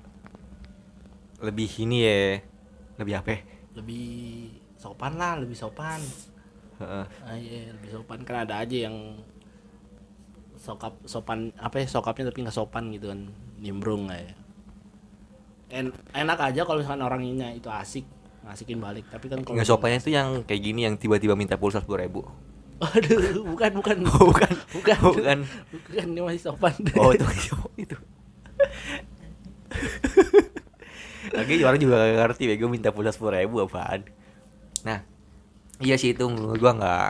lebih 1.40 1.70
ini 1.80 1.98
ya 2.04 2.20
lebih 3.00 3.14
apa 3.16 3.40
lebih 3.78 4.08
sopan 4.76 5.16
lah 5.16 5.40
lebih 5.40 5.56
sopan. 5.56 6.02
Heeh. 6.80 7.06
ah, 7.06 7.36
iya 7.36 7.72
lebih 7.76 8.00
sopan. 8.00 8.24
Kan 8.24 8.48
ada 8.48 8.64
aja 8.64 8.88
yang 8.88 8.96
sokap 10.70 10.94
sopan 11.10 11.50
apa 11.58 11.82
ya 11.82 11.90
sokapnya 11.90 12.30
tapi 12.30 12.46
nggak 12.46 12.54
sopan 12.54 12.94
gitu 12.94 13.10
kan 13.10 13.26
nimbrung 13.58 14.06
lah 14.06 14.22
ya. 14.22 14.34
En- 15.74 15.98
enak 16.14 16.38
aja 16.38 16.62
kalau 16.62 16.78
misalkan 16.78 17.02
orangnya 17.02 17.50
itu 17.50 17.66
asik 17.74 18.06
ngasikin 18.46 18.78
balik. 18.78 19.10
Tapi 19.10 19.26
kan 19.34 19.42
kalau 19.42 19.58
nggak 19.58 19.66
sopannya 19.66 19.98
tuh 19.98 20.14
yang 20.14 20.46
kayak 20.46 20.62
gini 20.62 20.86
yang 20.86 20.94
tiba-tiba 21.02 21.34
minta 21.34 21.58
pulsa 21.58 21.82
sepuluh 21.82 22.06
ribu. 22.06 22.22
Aduh 22.86 23.50
bukan 23.50 23.72
bukan. 23.82 23.98
Oh, 24.14 24.30
bukan. 24.30 24.54
Bukan. 24.78 24.98
Oh, 25.02 25.12
bukan. 25.18 25.38
Bukan 25.74 26.06
dia 26.14 26.24
masih 26.24 26.42
sopan. 26.46 26.74
Oh 27.02 27.10
itu 27.10 27.26
itu. 27.90 27.98
Lagi 31.34 31.62
orang 31.66 31.80
juga 31.82 31.98
gak 31.98 32.14
ngerti 32.30 32.44
bego 32.46 32.70
minta 32.70 32.94
pulsa 32.94 33.10
sepuluh 33.10 33.42
ribu 33.42 33.66
apaan. 33.66 34.06
Nah 34.86 35.02
iya 35.82 35.98
sih 35.98 36.14
itu 36.14 36.30
menurut 36.30 36.62
gua 36.62 36.78
nggak. 36.78 37.10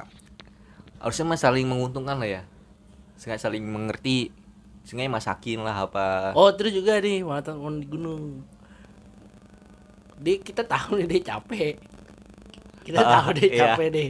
Harusnya 1.03 1.27
mah 1.27 1.39
saling 1.39 1.67
menguntungkan 1.67 2.19
lah 2.19 2.27
ya 2.27 2.43
Sengaja 3.19 3.51
saling 3.51 3.67
mengerti 3.67 4.31
sengaja 4.87 5.11
masakin 5.11 5.59
lah 5.59 5.75
apa. 5.85 6.31
Oh 6.33 6.49
terus 6.55 6.71
juga 6.71 6.97
nih 6.97 7.19
teman 7.43 7.83
di 7.83 7.85
gunung. 7.85 8.47
Dia 10.15 10.39
kita 10.39 10.63
tahu 10.63 10.99
nih 10.99 11.07
dia 11.09 11.35
capek. 11.35 11.75
Kita 12.81 12.99
Ah, 12.99 13.11
tahu 13.21 13.27
dia 13.35 13.47
iya. 13.47 13.59
capek 13.69 13.87
deh. 13.91 14.09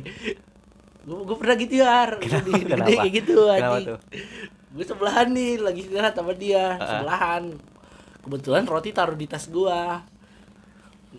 Gue 1.03 1.25
gue 1.25 1.37
pernah 1.37 1.55
gitu 1.57 1.75
ya 1.75 2.05
Kenapa? 2.15 2.45
di 2.45 2.51
gede 2.61 2.93
kayak 2.93 3.13
gitu 3.17 3.37
Kenapa 3.49 3.77
tuh? 3.81 3.99
gue 4.69 4.85
sebelahan 4.85 5.27
nih 5.33 5.57
lagi 5.57 5.79
istirahat 5.81 6.13
sama 6.13 6.33
dia. 6.33 6.77
Ah. 6.77 7.01
sebelahan. 7.01 7.43
Kebetulan 8.21 8.63
roti 8.63 8.89
taruh 8.93 9.17
di 9.17 9.25
tas 9.25 9.49
gua. 9.49 10.05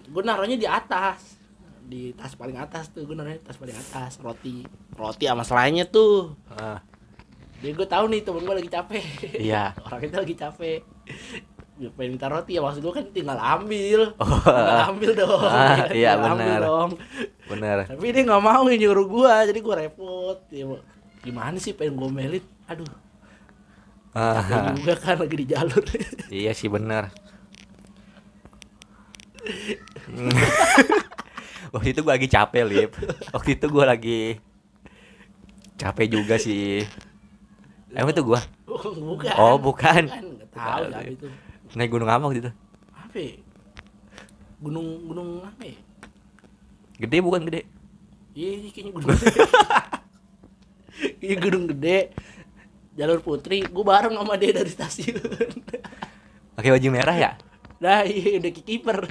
Gue 0.07 0.23
naruhnya 0.23 0.55
di 0.55 0.69
atas. 0.71 1.43
Di 1.83 2.15
tas 2.15 2.39
paling 2.39 2.55
atas 2.55 2.95
tuh 2.95 3.03
gue 3.03 3.19
naruhnya 3.19 3.43
di 3.43 3.47
tas 3.47 3.59
paling 3.59 3.75
atas. 3.75 4.23
Roti 4.23 4.63
roti 4.95 5.25
sama 5.27 5.43
selainnya 5.43 5.85
tuh. 5.85 6.39
Ah, 6.49 6.79
jadi 7.61 7.73
gue 7.77 7.89
tahu 7.89 8.05
nih 8.09 8.21
temen 8.25 8.43
gue 8.49 8.57
lagi 8.57 8.71
capek. 8.73 9.05
Iya. 9.37 9.77
orang 9.85 10.01
itu 10.09 10.17
lagi 10.17 10.35
capek. 10.37 10.81
Dia 11.81 11.89
pengen 11.97 12.17
minta 12.17 12.29
roti 12.29 12.57
ya 12.57 12.61
maksud 12.65 12.81
gue 12.81 12.93
kan 12.93 13.05
tinggal 13.13 13.37
ambil. 13.37 14.17
Oh. 14.17 14.41
tinggal 14.45 14.81
ambil 14.97 15.11
dong. 15.13 15.41
Ah, 15.53 15.77
iya, 15.93 16.17
benar. 16.17 16.61
dong. 16.65 16.91
bener 17.51 17.83
tapi 17.83 18.15
dia 18.15 18.23
nggak 18.23 18.43
mau 18.47 18.63
nyuruh 18.63 19.07
gua 19.11 19.43
jadi 19.45 19.59
gua 19.61 19.75
repot. 19.85 20.39
Ya, 20.49 20.65
gimana 21.21 21.57
sih 21.61 21.77
pengen 21.77 22.01
gue 22.01 22.11
melit 22.13 22.45
aduh. 22.65 22.89
Ah, 24.17 24.41
capek 24.43 24.73
juga 24.81 24.95
kan 24.97 25.17
lagi 25.21 25.37
di 25.37 25.47
jalur. 25.47 25.85
Iya 26.31 26.53
sih 26.55 26.71
bener 26.71 27.11
waktu 31.73 31.89
itu 31.97 32.01
gua 32.03 32.15
lagi 32.19 32.29
capek 32.29 32.65
lip. 32.67 32.93
Waktu 33.33 33.51
itu 33.57 33.67
gua 33.71 33.85
lagi 33.89 34.39
capek 35.81 36.07
juga 36.13 36.37
sih 36.37 36.85
emang 37.95 38.13
itu 38.15 38.23
gua? 38.23 38.41
Oh, 38.67 38.91
bukan. 39.15 39.35
Oh, 39.37 39.57
bukan. 39.59 40.03
tahu 40.51 40.83
Bukan. 40.87 40.91
tapi 40.91 41.13
itu 41.15 41.27
naik 41.79 41.91
gunung 41.95 42.11
apa 42.11 42.27
waktu 42.27 42.43
itu. 42.43 42.53
Apa? 42.91 43.17
Ya? 43.19 43.35
gunung 44.61 44.87
gunung 45.09 45.29
apa? 45.47 45.63
Ya? 45.65 45.79
gede 47.01 47.17
bukan 47.25 47.41
gede? 47.49 47.65
Iya 48.37 48.71
kayaknya 48.71 48.93
gunung 48.93 49.11
iya 51.25 51.35
gunung 51.41 51.65
gede. 51.71 51.99
Jalur 52.99 53.23
putri 53.23 53.65
gua 53.71 53.85
bareng 53.97 54.19
sama 54.19 54.35
dia 54.37 54.53
dari 54.53 54.69
stasiun. 54.69 55.17
Pakai 56.59 56.71
baju 56.77 56.89
merah 56.93 57.17
ya? 57.17 57.31
Nah 57.81 58.05
iya 58.05 58.37
udah 58.37 58.53
kiper 58.53 58.99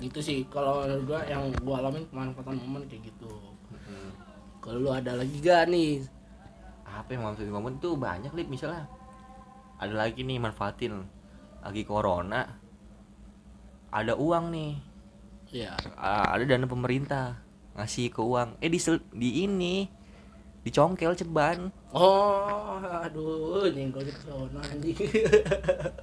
gitu 0.00 0.18
sih. 0.24 0.48
Kalau 0.48 0.84
gua 1.04 1.20
yang 1.28 1.52
gua 1.62 1.84
alamin 1.84 2.08
pemanfaatan 2.08 2.56
momen 2.56 2.88
kayak 2.88 3.12
gitu. 3.12 3.30
Kalau 4.60 4.76
lu 4.76 4.90
ada 4.92 5.16
lagi 5.16 5.40
gak 5.40 5.72
nih? 5.72 6.04
Apa 6.84 7.16
yang 7.16 7.24
maksud 7.24 7.48
momen 7.48 7.80
tuh 7.80 7.96
banyak 7.96 8.28
lip. 8.36 8.48
Misalnya 8.48 8.84
ada 9.80 9.94
lagi 9.96 10.20
nih 10.20 10.36
manfaatin 10.36 11.00
lagi 11.64 11.82
corona. 11.88 12.44
Ada 13.88 14.16
uang 14.20 14.44
nih. 14.52 14.72
Ya 15.50 15.74
ada 15.98 16.44
dana 16.46 16.68
pemerintah 16.68 17.40
ngasih 17.74 18.12
ke 18.12 18.20
uang. 18.20 18.60
Eh 18.60 18.68
di 18.70 18.78
di 19.16 19.30
ini 19.48 19.88
dicongkel 20.60 21.16
ceban. 21.16 21.72
Oh 21.96 22.78
aduh 22.84 23.66
nyenggol 23.72 24.04
ke 24.04 24.20
sono 24.20 24.60
anjing. 24.60 24.94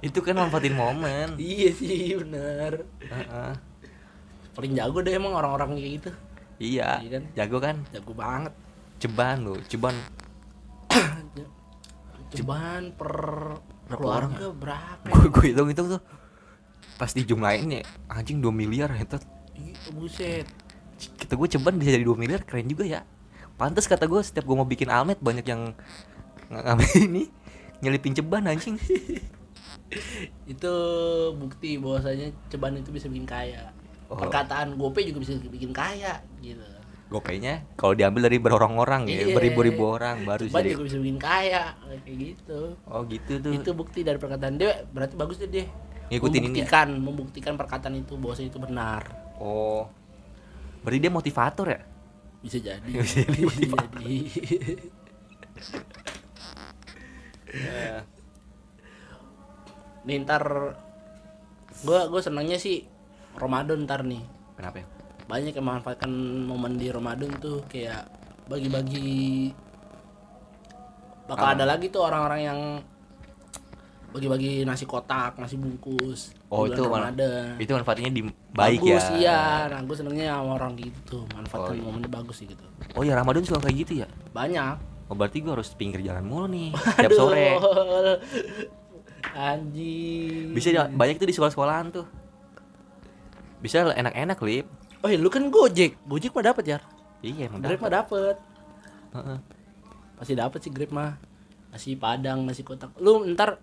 Itu 0.02 0.18
kan 0.20 0.34
manfaatin 0.36 0.74
momen. 0.74 1.38
Iya 1.40 1.70
sih 1.72 2.18
bener. 2.18 2.84
Heeh. 3.06 3.52
Paling 4.58 4.74
jago 4.74 4.98
deh 4.98 5.14
emang 5.14 5.32
orang-orang 5.32 5.78
kayak 5.78 5.92
gitu 6.02 6.10
iya 6.58 6.98
Iya 6.98 7.10
kan? 7.14 7.22
jago 7.32 7.56
kan 7.58 7.76
jago 7.94 8.12
banget 8.12 8.52
ceban 8.98 9.36
lo 9.46 9.54
ceban 9.64 9.94
Ceban 12.28 12.90
per 12.98 13.14
Berapa 13.88 13.96
keluarga 13.96 14.46
berapa? 14.52 15.04
ya? 15.06 15.12
gue 15.14 15.28
gue 15.30 15.44
hitung 15.48 15.68
hitung 15.70 15.88
tuh 15.88 16.02
pas 16.98 17.08
dijumlahin 17.08 17.70
ya 17.70 17.82
anjing 18.10 18.42
2 18.42 18.50
miliar 18.50 18.90
itu 18.92 19.16
Ih, 19.54 19.72
buset. 19.94 20.44
kita 20.98 21.38
gue 21.38 21.48
ceban 21.48 21.78
bisa 21.78 21.94
jadi 21.94 22.02
2 22.02 22.18
miliar 22.18 22.42
keren 22.42 22.66
juga 22.66 22.82
ya 22.82 23.06
pantas 23.54 23.86
kata 23.86 24.04
gue 24.04 24.18
setiap 24.20 24.42
gue 24.44 24.56
mau 24.58 24.66
bikin 24.66 24.90
almet 24.90 25.16
banyak 25.18 25.46
yang 25.46 25.72
ng- 26.50 26.64
ngambil 26.66 26.90
ini 27.06 27.22
nyelipin 27.78 28.12
ceban 28.12 28.44
anjing 28.44 28.74
Itu 30.44 30.74
bukti 31.32 31.78
bahwasanya 31.78 32.28
ceban 32.48 32.76
itu 32.76 32.92
bisa 32.92 33.08
bikin 33.08 33.24
kaya. 33.24 33.72
Oh. 34.08 34.16
Perkataan 34.16 34.74
gope 34.74 35.00
juga 35.00 35.20
bisa 35.20 35.32
bikin 35.38 35.68
kaya 35.68 36.16
gitu. 36.40 36.64
gopaynya 37.08 37.64
kalau 37.72 37.92
diambil 37.92 38.24
dari 38.24 38.36
berorang-orang 38.36 39.04
ya 39.04 39.20
Iya. 39.22 39.32
beribu-ribu 39.32 39.80
orang 39.90 40.24
baru 40.24 40.44
Ceban 40.44 40.60
jadi 40.60 40.68
juga 40.72 40.82
bisa 40.84 40.96
bikin 40.98 41.18
kaya 41.18 41.62
kayak 42.04 42.16
gitu. 42.18 42.58
oh 42.84 43.00
gitu 43.04 43.32
tuh 43.38 43.50
Itu 43.50 43.70
bukti 43.72 44.00
dari 44.00 44.16
perkataan 44.16 44.54
dia 44.56 44.70
berarti 44.86 45.14
bagus 45.14 45.36
tuh 45.36 45.46
dia. 45.46 45.64
Ngikutin 46.08 46.38
ini 46.38 46.40
ya? 46.40 46.48
membuktikan, 46.64 46.88
membuktikan 46.94 47.52
perkataan 47.54 47.94
itu 47.96 48.14
bahwasanya 48.14 48.48
itu 48.48 48.58
benar. 48.58 49.02
oh 49.36 49.84
berarti 50.80 50.98
dia 50.98 51.10
motivator 51.10 51.66
ya 51.66 51.80
Bisa 52.38 52.58
jadi. 52.58 52.90
Bisa 52.96 53.22
jadi 53.22 53.40
Bisa 53.44 53.72
jadi. 53.72 54.14
nih 60.04 60.16
ntar 60.24 60.42
gue 61.78 62.00
gue 62.08 62.20
senangnya 62.20 62.56
sih 62.56 62.84
Ramadan 63.36 63.84
ntar 63.84 64.00
nih. 64.02 64.22
Kenapa 64.54 64.80
ya? 64.80 64.86
Banyak 65.28 65.52
yang 65.52 65.66
memanfaatkan 65.66 66.10
momen 66.46 66.76
di 66.76 66.88
Ramadan 66.88 67.28
tuh 67.36 67.60
kayak 67.68 68.08
bagi-bagi 68.48 69.52
bakal 71.28 71.44
Apa? 71.44 71.54
ada 71.54 71.64
lagi 71.68 71.92
tuh 71.92 72.00
orang-orang 72.00 72.40
yang 72.40 72.60
bagi-bagi 74.08 74.64
nasi 74.64 74.88
kotak 74.88 75.36
nasi 75.36 75.60
bungkus 75.60 76.32
oh 76.48 76.64
itu 76.64 76.80
Ramadan. 76.80 77.60
Itu 77.60 77.76
manfaatnya 77.76 78.08
di 78.08 78.24
baik 78.48 78.80
bagus 78.80 79.04
ya? 79.04 79.16
iya. 79.20 79.40
Nah 79.68 79.84
gue 79.84 79.92
senengnya 79.92 80.32
sama 80.32 80.56
orang 80.56 80.80
gitu. 80.80 81.28
Manfaatkan 81.28 81.72
Oh, 81.72 81.76
iya. 81.76 81.84
momennya 81.84 82.08
bagus 82.08 82.40
sih 82.40 82.48
gitu. 82.48 82.64
Oh 82.96 83.04
ya 83.04 83.12
Ramadan 83.12 83.44
suka 83.44 83.60
kayak 83.60 83.76
gitu 83.84 83.92
ya? 84.00 84.08
Banyak. 84.32 84.80
Oh, 85.08 85.16
berarti 85.16 85.40
gue 85.40 85.52
harus 85.52 85.68
pinggir 85.72 86.00
jalan 86.00 86.24
mulu 86.24 86.48
nih 86.48 86.72
tiap 86.96 87.12
sore. 87.12 87.60
Anjing. 89.36 90.56
Bisa 90.56 90.72
banyak 90.88 91.20
tuh 91.20 91.28
di 91.28 91.34
sekolah-sekolahan 91.36 91.86
tuh. 91.92 92.06
Bisa 93.58 93.90
enak-enak, 93.90 94.38
Lip. 94.42 94.66
Oh, 95.02 95.08
iya, 95.08 95.18
lu 95.18 95.30
kan 95.30 95.46
Gojek. 95.46 95.98
Gojek 96.06 96.34
mah 96.34 96.46
dapat 96.46 96.64
ya. 96.66 96.78
Iya, 97.18 97.50
emang 97.50 97.62
Grab 97.62 97.78
mah 97.78 97.92
dapat. 97.92 98.36
Pasti 100.14 100.34
dapat 100.34 100.58
sih 100.62 100.70
Grab 100.70 100.90
mah. 100.90 101.18
Nasi 101.68 101.94
Padang, 101.94 102.46
nasi 102.46 102.62
kotak. 102.62 102.94
Lu 102.98 103.22
ntar 103.28 103.60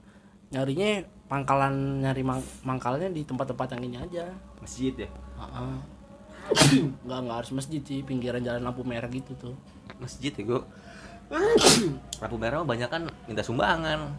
nyarinya 0.53 1.01
pangkalan 1.25 2.05
nyari 2.05 2.21
mang- 2.21 2.45
mangkalnya 2.61 3.09
di 3.09 3.25
tempat-tempat 3.25 3.75
yang 3.75 3.83
ini 3.83 3.97
aja. 3.97 4.25
Masjid 4.61 4.93
ya. 4.93 5.09
Heeh. 5.41 5.75
Enggak 7.01 7.19
enggak 7.25 7.37
harus 7.41 7.51
masjid 7.51 7.81
sih, 7.81 8.05
pinggiran 8.05 8.45
jalan 8.45 8.61
lampu 8.61 8.85
merah 8.85 9.09
gitu 9.09 9.33
tuh. 9.33 9.55
Masjid 9.97 10.29
ya, 10.29 10.43
gue. 10.45 10.61
Lampu 12.21 12.37
merah 12.37 12.61
mah 12.61 12.69
banyak 12.69 12.85
kan 12.85 13.09
minta 13.25 13.41
sumbangan. 13.41 14.13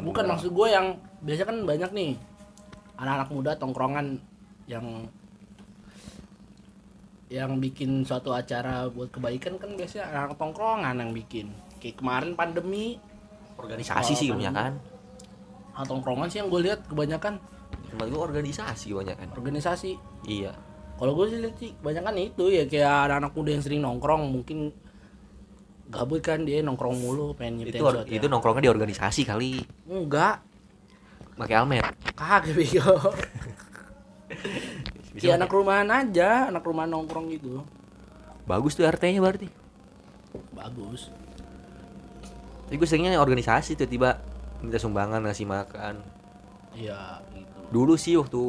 Bukan 0.00 0.24
merah- 0.24 0.30
maksud 0.34 0.50
gue 0.50 0.68
yang 0.68 0.86
biasa 1.20 1.42
kan 1.44 1.56
banyak 1.62 1.90
nih 1.92 2.10
anak-anak 3.02 3.28
muda 3.28 3.50
tongkrongan 3.58 4.06
yang 4.64 4.86
yang 7.26 7.56
bikin 7.56 8.04
suatu 8.04 8.30
acara 8.30 8.86
buat 8.86 9.08
kebaikan 9.08 9.56
kan 9.56 9.72
biasanya 9.72 10.04
anak 10.06 10.36
tongkrongan 10.36 10.94
yang 10.94 11.10
bikin. 11.10 11.48
Kayak 11.80 11.96
kemarin 11.98 12.32
pandemi 12.36 13.00
organisasi 13.56 14.12
sih 14.14 14.28
Kalau 14.28 14.38
kebanyakan. 14.38 14.72
anak 15.72 15.86
tongkrongan 15.88 16.28
sih 16.28 16.38
yang 16.38 16.48
gue 16.48 16.60
lihat 16.62 16.80
kebanyakan 16.86 17.34
Tempat 17.88 18.06
gue 18.08 18.20
organisasi 18.20 18.86
kebanyakan. 18.88 19.26
organisasi. 19.32 19.90
Iya. 20.24 20.52
Kalau 20.94 21.12
gue 21.16 21.26
sih 21.26 21.38
lihat 21.40 21.56
sih 21.56 21.70
kebanyakan 21.74 22.14
itu 22.20 22.44
ya 22.48 22.64
kayak 22.64 23.08
anak-anak 23.08 23.32
muda 23.32 23.50
yang 23.50 23.62
sering 23.64 23.80
nongkrong 23.80 24.22
mungkin 24.28 24.58
gabut 25.88 26.20
kan 26.20 26.44
dia 26.44 26.60
nongkrong 26.60 26.96
mulu 26.96 27.32
pengen 27.32 27.64
nyiptain 27.64 27.80
Itu 27.80 27.88
itu 28.12 28.26
nongkrongnya 28.28 28.64
di 28.64 28.70
organisasi 28.70 29.24
kali. 29.24 29.52
enggak 29.88 30.40
Pakai 31.34 31.54
almet. 31.56 31.84
kagak 32.12 32.54
bego 32.54 32.82
Kayak 35.12 35.12
pakai- 35.12 35.36
anak 35.36 35.50
rumahan 35.52 35.88
aja, 35.90 36.48
anak 36.48 36.64
rumahan 36.64 36.88
nongkrong 36.88 37.28
gitu. 37.30 37.60
Bagus 38.42 38.72
tuh 38.72 38.88
RT-nya 38.88 39.20
berarti. 39.20 39.48
Bagus. 40.50 41.12
Tapi 42.64 42.80
gue 42.80 42.88
seringnya 42.88 43.20
organisasi 43.20 43.76
tuh 43.76 43.84
tiba 43.84 44.16
minta 44.64 44.80
sumbangan 44.80 45.20
ngasih 45.20 45.44
makan. 45.44 46.00
Iya, 46.72 47.20
gitu. 47.30 47.58
Dulu 47.68 47.94
sih 48.00 48.16
waktu 48.16 48.40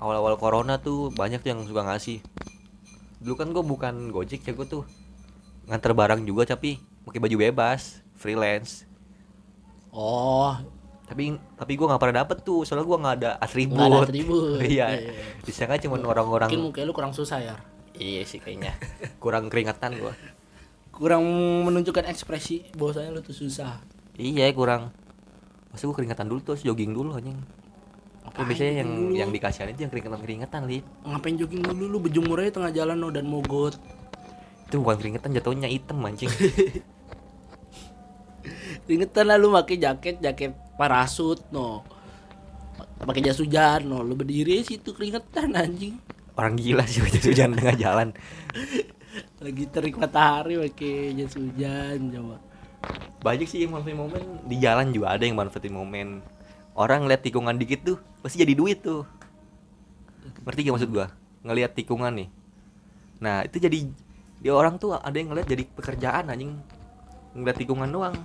awal-awal 0.00 0.40
corona 0.40 0.80
tuh 0.80 1.12
banyak 1.12 1.44
tuh 1.44 1.52
yang 1.52 1.60
suka 1.68 1.84
ngasih. 1.84 2.24
Dulu 3.20 3.34
kan 3.36 3.52
gue 3.52 3.60
bukan 3.60 3.94
Gojek 4.08 4.40
ya 4.40 4.56
gue 4.56 4.64
tuh 4.64 4.88
nganter 5.68 5.92
barang 5.92 6.24
juga 6.24 6.48
tapi 6.48 6.80
pakai 7.04 7.20
baju 7.20 7.36
bebas, 7.36 8.00
freelance. 8.16 8.88
Oh, 9.92 10.56
Tapi 11.10 11.34
tapi 11.58 11.72
gue 11.74 11.86
nggak 11.90 11.98
pernah 11.98 12.22
dapet 12.22 12.38
tuh, 12.46 12.62
soalnya 12.62 12.86
gue 12.86 12.98
nggak 13.02 13.16
ada 13.18 13.30
atribut. 13.42 13.74
nggak 13.74 13.90
ada 13.90 14.00
atribut. 14.06 14.62
iya. 14.62 14.86
Iya. 14.94 15.10
Disangka 15.42 15.82
cuma 15.82 15.98
orang-orang. 15.98 16.46
mungkin 16.54 16.70
muka 16.70 16.86
lu 16.86 16.94
kurang 16.94 17.10
susah 17.10 17.42
ya. 17.42 17.56
Iya 17.98 18.22
sih 18.24 18.38
kayaknya. 18.38 18.72
Kurang 19.22 19.50
keringetan 19.52 19.92
gue. 19.98 20.14
Kurang 20.94 21.20
menunjukkan 21.66 22.06
ekspresi 22.08 22.70
bahwasanya 22.72 23.12
lu 23.12 23.20
tuh 23.20 23.34
susah. 23.34 23.82
Iya 24.16 24.48
kurang. 24.54 24.94
Pasti 25.68 25.84
gue 25.84 25.92
keringetan 25.92 26.30
dulu 26.30 26.40
terus 26.40 26.62
jogging 26.64 26.94
dulu 26.94 27.18
anjing. 27.18 27.36
Oke 28.20 28.40
Ngapain 28.40 28.46
biasanya 28.46 28.72
yang 28.86 28.90
dulu? 28.94 29.12
yang 29.18 29.30
dikasihin 29.34 29.74
itu 29.74 29.80
yang 29.84 29.92
keringetan 29.92 30.20
keringetan 30.22 30.60
lip. 30.64 30.84
Ngapain 31.02 31.34
jogging 31.36 31.60
dulu 31.66 31.84
lu 31.90 31.98
berjemur 32.00 32.38
aja 32.40 32.52
tengah 32.56 32.72
jalan 32.72 32.96
no 32.96 33.08
dan 33.10 33.26
mogot. 33.26 33.74
Itu 34.70 34.80
bukan 34.80 34.96
keringetan 34.96 35.34
jatuhnya 35.34 35.68
hitam 35.68 35.98
anjing. 36.00 36.30
Keringetan 38.86 39.24
lah 39.28 39.36
lu 39.36 39.52
pakai 39.52 39.76
jaket, 39.76 40.18
jaket 40.18 40.56
parasut 40.80 41.44
no. 41.52 41.84
Pakai 43.04 43.20
jas 43.20 43.36
hujan 43.36 43.84
no, 43.84 44.00
lu 44.00 44.16
berdiri 44.16 44.64
situ 44.64 44.96
keringetan 44.96 45.52
anjing. 45.52 46.00
Orang 46.40 46.56
gila 46.56 46.88
sih 46.88 47.04
baca 47.04 47.20
hujan 47.20 47.52
tengah 47.52 47.76
jalan. 47.76 48.08
Lagi 49.44 49.64
terik 49.68 50.00
matahari 50.00 50.56
pakai 50.56 51.12
jas 51.20 51.36
hujan 51.36 52.08
coba. 52.08 52.36
Banyak 53.20 53.44
sih 53.44 53.68
yang 53.68 53.76
manfaatin 53.76 54.00
momen 54.00 54.24
di 54.48 54.56
jalan 54.56 54.88
juga 54.96 55.12
ada 55.12 55.28
yang 55.28 55.36
manfaatin 55.36 55.76
momen. 55.76 56.24
Orang 56.72 57.04
ngeliat 57.04 57.20
tikungan 57.20 57.60
dikit 57.60 57.84
tuh 57.84 57.98
pasti 58.24 58.40
jadi 58.40 58.56
duit 58.56 58.80
tuh. 58.80 59.04
Ngerti 60.48 60.64
gak 60.64 60.74
maksud 60.80 60.90
gua? 60.92 61.12
Ngeliat 61.44 61.76
tikungan 61.76 62.12
nih. 62.16 62.28
Nah, 63.20 63.44
itu 63.44 63.60
jadi 63.60 63.84
dia 64.40 64.52
orang 64.56 64.80
tuh 64.80 64.96
ada 64.96 65.12
yang 65.12 65.28
ngeliat 65.28 65.44
jadi 65.44 65.68
pekerjaan 65.68 66.32
anjing. 66.32 66.56
Ngeliat 67.36 67.56
tikungan 67.60 67.88
doang. 67.92 68.16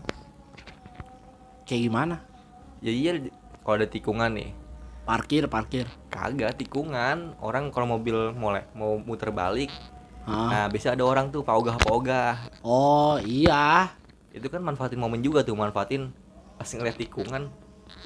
Kayak 1.67 1.81
gimana? 1.91 2.15
Ya 2.83 2.91
iya 2.91 3.11
kalau 3.63 3.75
ada 3.81 3.87
tikungan 3.87 4.31
nih. 4.35 4.51
Parkir, 5.05 5.45
parkir. 5.45 5.85
Kagak 6.09 6.57
tikungan, 6.57 7.37
orang 7.37 7.69
kalau 7.69 7.97
mobil 7.97 8.33
mulai 8.33 8.65
mau 8.73 8.97
muter 8.97 9.29
balik, 9.29 9.69
Hah? 10.25 10.49
nah 10.49 10.65
bisa 10.65 10.97
ada 10.97 11.05
orang 11.05 11.29
tuh 11.29 11.45
paugah-paugah. 11.45 12.41
Oh 12.65 13.21
iya. 13.21 13.93
Itu 14.33 14.49
kan 14.49 14.65
manfaatin 14.65 14.97
momen 14.97 15.21
juga 15.21 15.45
tuh, 15.45 15.53
manfaatin 15.53 16.09
pas 16.57 16.65
ngeliat 16.65 16.97
tikungan. 16.97 17.53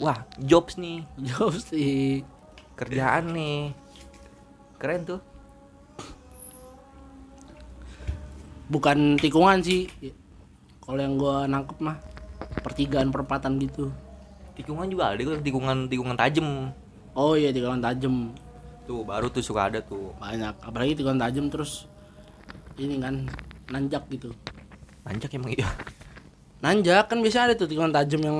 Wah, 0.03 0.27
jobs 0.43 0.75
nih, 0.75 1.07
Jauh 1.23 1.55
sih. 1.55 2.27
kerjaan 2.75 3.31
nih. 3.31 3.71
Keren 4.75 5.03
tuh. 5.07 5.19
Bukan 8.67 9.15
tikungan 9.17 9.63
sih. 9.63 9.87
Kalau 10.83 10.99
yang 10.99 11.15
gua 11.15 11.47
nangkep 11.47 11.79
mah 11.79 11.97
pertigaan 12.59 13.09
perempatan 13.09 13.55
gitu. 13.59 13.87
Tikungan 14.59 14.91
juga 14.91 15.15
ada 15.15 15.21
tuh, 15.23 15.39
tikungan 15.39 15.87
tikungan 15.87 16.15
tajam. 16.15 16.75
Oh 17.15 17.33
iya 17.33 17.49
tikungan 17.49 17.79
tajam 17.79 18.35
Tuh, 18.83 19.05
baru 19.05 19.29
tuh 19.29 19.39
suka 19.39 19.69
ada 19.69 19.79
tuh. 19.79 20.11
banyak. 20.17 20.51
Apalagi 20.59 20.93
tikungan 20.93 21.15
tajam 21.17 21.47
terus 21.47 21.85
ini 22.75 22.97
kan 22.97 23.23
nanjak 23.69 24.03
gitu. 24.09 24.33
Anjak 25.05 25.31
emang 25.31 25.53
iya. 25.53 25.69
Nanjak 26.59 27.07
kan 27.07 27.21
biasa 27.21 27.47
ada 27.47 27.53
tuh 27.55 27.65
tikungan 27.65 27.89
tajam 27.89 28.19
yang 28.19 28.37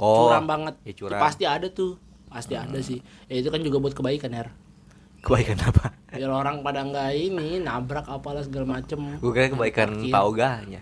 Oh, 0.00 0.32
curam 0.32 0.48
banget. 0.48 0.74
ya 0.80 0.90
Itu 0.90 0.98
curam. 1.04 1.20
pasti 1.20 1.44
ada 1.44 1.68
tuh. 1.68 2.00
Pasti 2.30 2.54
ada 2.56 2.78
sih. 2.80 3.02
Ya 3.26 3.36
itu 3.36 3.50
kan 3.50 3.60
juga 3.60 3.76
buat 3.76 3.92
kebaikan 3.92 4.32
ya. 4.32 4.48
Kebaikan 5.20 5.60
apa? 5.60 5.92
Biar 6.08 6.30
orang 6.30 6.64
pada 6.64 6.80
nggak 6.80 7.10
ini 7.12 7.60
nabrak 7.60 8.08
apalah 8.08 8.40
segala 8.40 8.80
macem. 8.80 9.20
Gue 9.20 9.30
kira 9.30 9.52
kebaikan 9.52 9.92
Parkir. 9.92 10.08
paugahnya. 10.08 10.80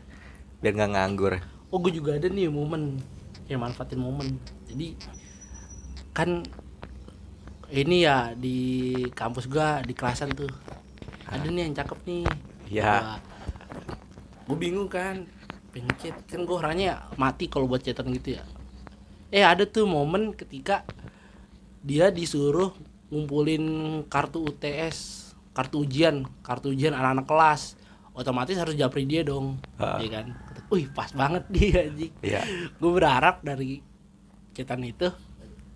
Biar 0.62 0.72
nggak 0.72 0.90
nganggur. 0.94 1.34
Oh 1.68 1.82
gue 1.82 1.90
juga 1.90 2.14
ada 2.14 2.30
nih 2.30 2.46
momen 2.46 3.02
yang 3.48 3.58
manfaatin 3.58 3.98
momen. 3.98 4.38
Jadi 4.68 4.94
kan 6.12 6.42
ini 7.68 8.04
ya 8.04 8.32
di 8.32 8.58
kampus 9.12 9.44
gua 9.46 9.84
di 9.84 9.92
kelasan 9.92 10.32
tuh 10.32 10.48
ada 11.28 11.44
nih 11.44 11.68
yang 11.68 11.76
cakep 11.76 11.98
nih. 12.08 12.24
Iya. 12.68 13.20
Gue 14.48 14.56
bingung 14.56 14.88
kan, 14.88 15.28
pengen 15.76 15.92
chat 16.00 16.16
kan 16.24 16.48
gue 16.48 16.56
orangnya 16.56 17.04
mati 17.20 17.52
kalau 17.52 17.68
buat 17.68 17.84
chatan 17.84 18.08
gitu 18.16 18.40
ya. 18.40 18.44
Eh 19.28 19.44
ada 19.44 19.68
tuh 19.68 19.84
momen 19.84 20.32
ketika 20.32 20.88
dia 21.84 22.08
disuruh 22.08 22.72
ngumpulin 23.12 23.64
kartu 24.08 24.40
UTS, 24.48 25.30
kartu 25.52 25.84
ujian, 25.84 26.24
kartu 26.40 26.72
ujian 26.72 26.96
anak-anak 26.96 27.28
kelas. 27.28 27.62
Otomatis 28.16 28.56
harus 28.58 28.74
japri 28.74 29.04
dia 29.06 29.22
dong, 29.22 29.60
Ha. 29.78 30.00
ya 30.02 30.08
kan? 30.10 30.26
Wih 30.72 30.88
pas 30.90 31.12
banget 31.12 31.44
dia 31.52 31.86
anjing 31.86 32.12
Iya. 32.24 32.42
gue 32.80 32.90
berharap 32.92 33.44
dari 33.44 33.84
cetan 34.58 34.82
itu 34.82 35.06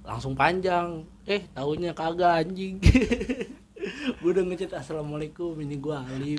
langsung 0.02 0.34
panjang 0.34 1.06
eh 1.24 1.46
tahunya 1.48 1.94
kagak 1.94 2.42
anjing 2.42 2.82
gue 4.20 4.30
udah 4.30 4.44
ngechat 4.44 4.74
assalamualaikum 4.74 5.54
ini 5.56 5.74
gue 5.76 5.90
Alif 5.92 6.38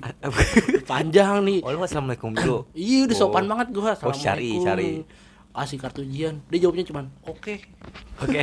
panjang 0.83 1.39
nih 1.41 1.59
Oh, 1.59 1.71
lu 1.71 1.79
assalamualaikum 1.81 2.31
dulu. 2.33 2.67
iya 2.73 3.03
udah 3.03 3.15
sopan 3.17 3.43
Oh. 3.45 3.49
banget 3.49 3.67
gue 3.69 3.83
assalamualaikum 3.85 4.19
syari, 4.21 4.51
syari. 4.59 4.89
kasih 5.53 5.77
kartu 5.77 6.01
ujian 6.01 6.39
dia 6.45 6.59
jawabnya 6.59 6.83
cuman 6.83 7.05
oke 7.23 7.55
Oke. 8.19 8.41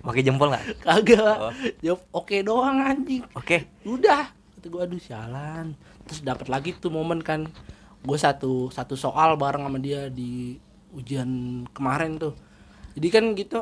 Pakai 0.00 0.22
jempol 0.22 0.48
nggak? 0.48 0.64
kagak 0.80 1.36
Oh. 1.36 1.52
jawab 1.80 2.00
oke 2.12 2.36
doang 2.40 2.78
anjing 2.80 3.22
Oke. 3.32 3.66
udah 3.82 4.30
kata 4.56 4.66
gue 4.66 4.80
aduh 4.80 4.98
sialan 4.98 5.74
terus 6.02 6.22
dapat 6.22 6.46
lagi 6.46 6.70
tuh 6.72 6.88
momen 6.88 7.18
kan 7.18 7.46
gue 8.00 8.18
satu 8.18 8.66
satu 8.68 8.94
soal 8.94 9.34
bareng 9.34 9.62
sama 9.62 9.78
dia 9.78 10.06
di 10.06 10.54
ujian 10.92 11.26
kemarin 11.70 12.16
tuh 12.16 12.34
jadi 12.96 13.08
kan 13.12 13.24
gitu 13.36 13.60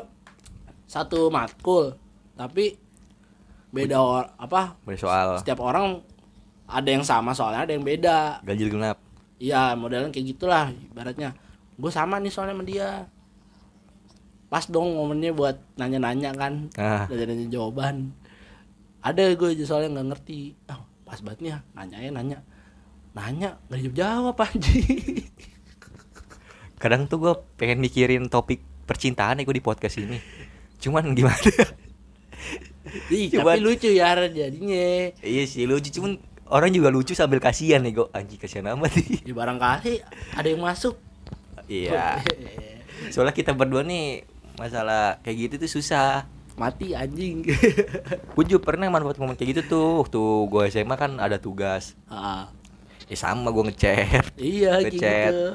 satu 0.87 1.27
matkul 1.29 1.99
tapi 2.35 2.79
beda 3.75 3.99
or, 3.99 4.25
apa 4.39 4.79
Boleh 4.87 4.95
soal. 4.97 5.35
setiap 5.37 5.59
orang 5.59 5.99
ada 6.65 6.89
yang 6.89 7.03
sama 7.05 7.35
soalnya 7.35 7.67
ada 7.69 7.73
yang 7.77 7.85
beda. 7.85 8.41
Ganjil 8.41 8.71
genap. 8.73 8.97
iya 9.37 9.75
modelnya 9.77 10.09
kayak 10.09 10.27
gitulah 10.33 10.71
ibaratnya. 10.71 11.35
Gue 11.77 11.91
sama 11.91 12.17
nih 12.23 12.31
soalnya 12.33 12.55
sama 12.55 12.65
dia. 12.65 13.05
Pas 14.49 14.65
dong 14.71 14.95
momennya 14.95 15.35
buat 15.35 15.59
nanya-nanya 15.75 16.31
kan 16.33 16.71
Nah, 16.79 17.05
nanya-nanya 17.11 17.51
jawaban. 17.51 18.15
Ada 19.03 19.35
gue 19.37 19.49
aja 19.53 19.65
soalnya 19.67 20.01
nggak 20.01 20.09
ngerti. 20.15 20.55
Ah 20.71 20.81
pas 21.05 21.21
banget 21.21 21.39
nih 21.43 21.51
ya, 21.53 21.59
nanya 21.75 21.97
ya 22.01 22.11
nanya. 22.15 22.39
Nanya 23.13 23.51
nggak 23.69 23.79
dijawab 23.83 23.99
jawab 23.99 24.37
anjing. 24.41 25.27
Kadang 26.79 27.11
tuh 27.11 27.19
gue 27.21 27.35
pengen 27.57 27.83
mikirin 27.83 28.31
topik 28.31 28.63
percintaan 28.85 29.41
ya 29.41 29.45
gue 29.45 29.57
di 29.57 29.65
podcast 29.65 29.97
ini. 29.99 30.17
Cuman 30.79 31.17
gimana? 31.17 31.41
Ih, 33.11 33.33
Cuman- 33.33 33.57
tapi 33.57 33.65
lucu 33.65 33.91
ya 33.91 34.15
jadinya. 34.29 35.11
Iya 35.25 35.43
sih 35.49 35.65
lucu. 35.65 35.89
Cuman 35.91 36.21
orang 36.53 36.71
juga 36.71 36.93
lucu 36.93 37.17
sambil 37.17 37.41
kasihan 37.41 37.81
nih 37.81 37.97
gue 37.97 38.07
anjing 38.13 38.39
kasihan 38.39 38.77
amat 38.77 38.93
nih. 39.01 39.25
Ya 39.25 39.35
barangkali 39.35 39.93
ada 40.37 40.49
yang 40.49 40.63
masuk. 40.63 40.95
Iya. 41.67 42.21
Soalnya 43.11 43.35
kita 43.35 43.57
berdua 43.57 43.83
nih 43.83 44.29
masalah 44.61 45.19
kayak 45.25 45.37
gitu 45.51 45.55
tuh 45.67 45.81
susah. 45.81 46.29
Mati 46.55 46.95
anjing. 46.95 47.43
Gue 48.39 48.45
juga 48.47 48.63
pernah 48.63 48.87
manfaat 48.87 49.19
momen 49.19 49.35
kayak 49.35 49.59
gitu 49.59 49.63
tuh. 49.67 50.07
Tuh 50.07 50.47
gue 50.47 50.71
SMA 50.71 50.95
kan 50.95 51.19
ada 51.19 51.35
tugas. 51.35 51.99
Ah, 52.07 52.47
ya 53.11 53.19
sama 53.19 53.51
gue 53.51 53.75
ngechat. 53.75 54.39
Iya 54.39 54.79
ngechat. 54.87 55.35
gitu. 55.35 55.47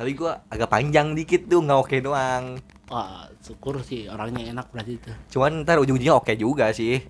Tapi 0.00 0.10
gue 0.16 0.32
agak 0.48 0.72
panjang 0.72 1.12
dikit 1.12 1.44
tuh 1.44 1.60
nggak 1.60 1.76
oke 1.76 1.96
doang 2.00 2.56
Wah, 2.86 3.26
syukur 3.42 3.82
sih 3.82 4.06
orangnya 4.06 4.46
enak 4.54 4.70
berarti 4.70 4.94
itu. 4.94 5.10
cuman 5.34 5.66
ntar 5.66 5.82
ujung-ujungnya 5.82 6.14
oke 6.14 6.30
juga 6.38 6.70
sih 6.70 7.02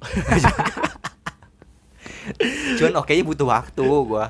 cuman 2.80 3.04
oke 3.04 3.12
butuh 3.22 3.46
waktu 3.46 3.84
gue 3.84 4.24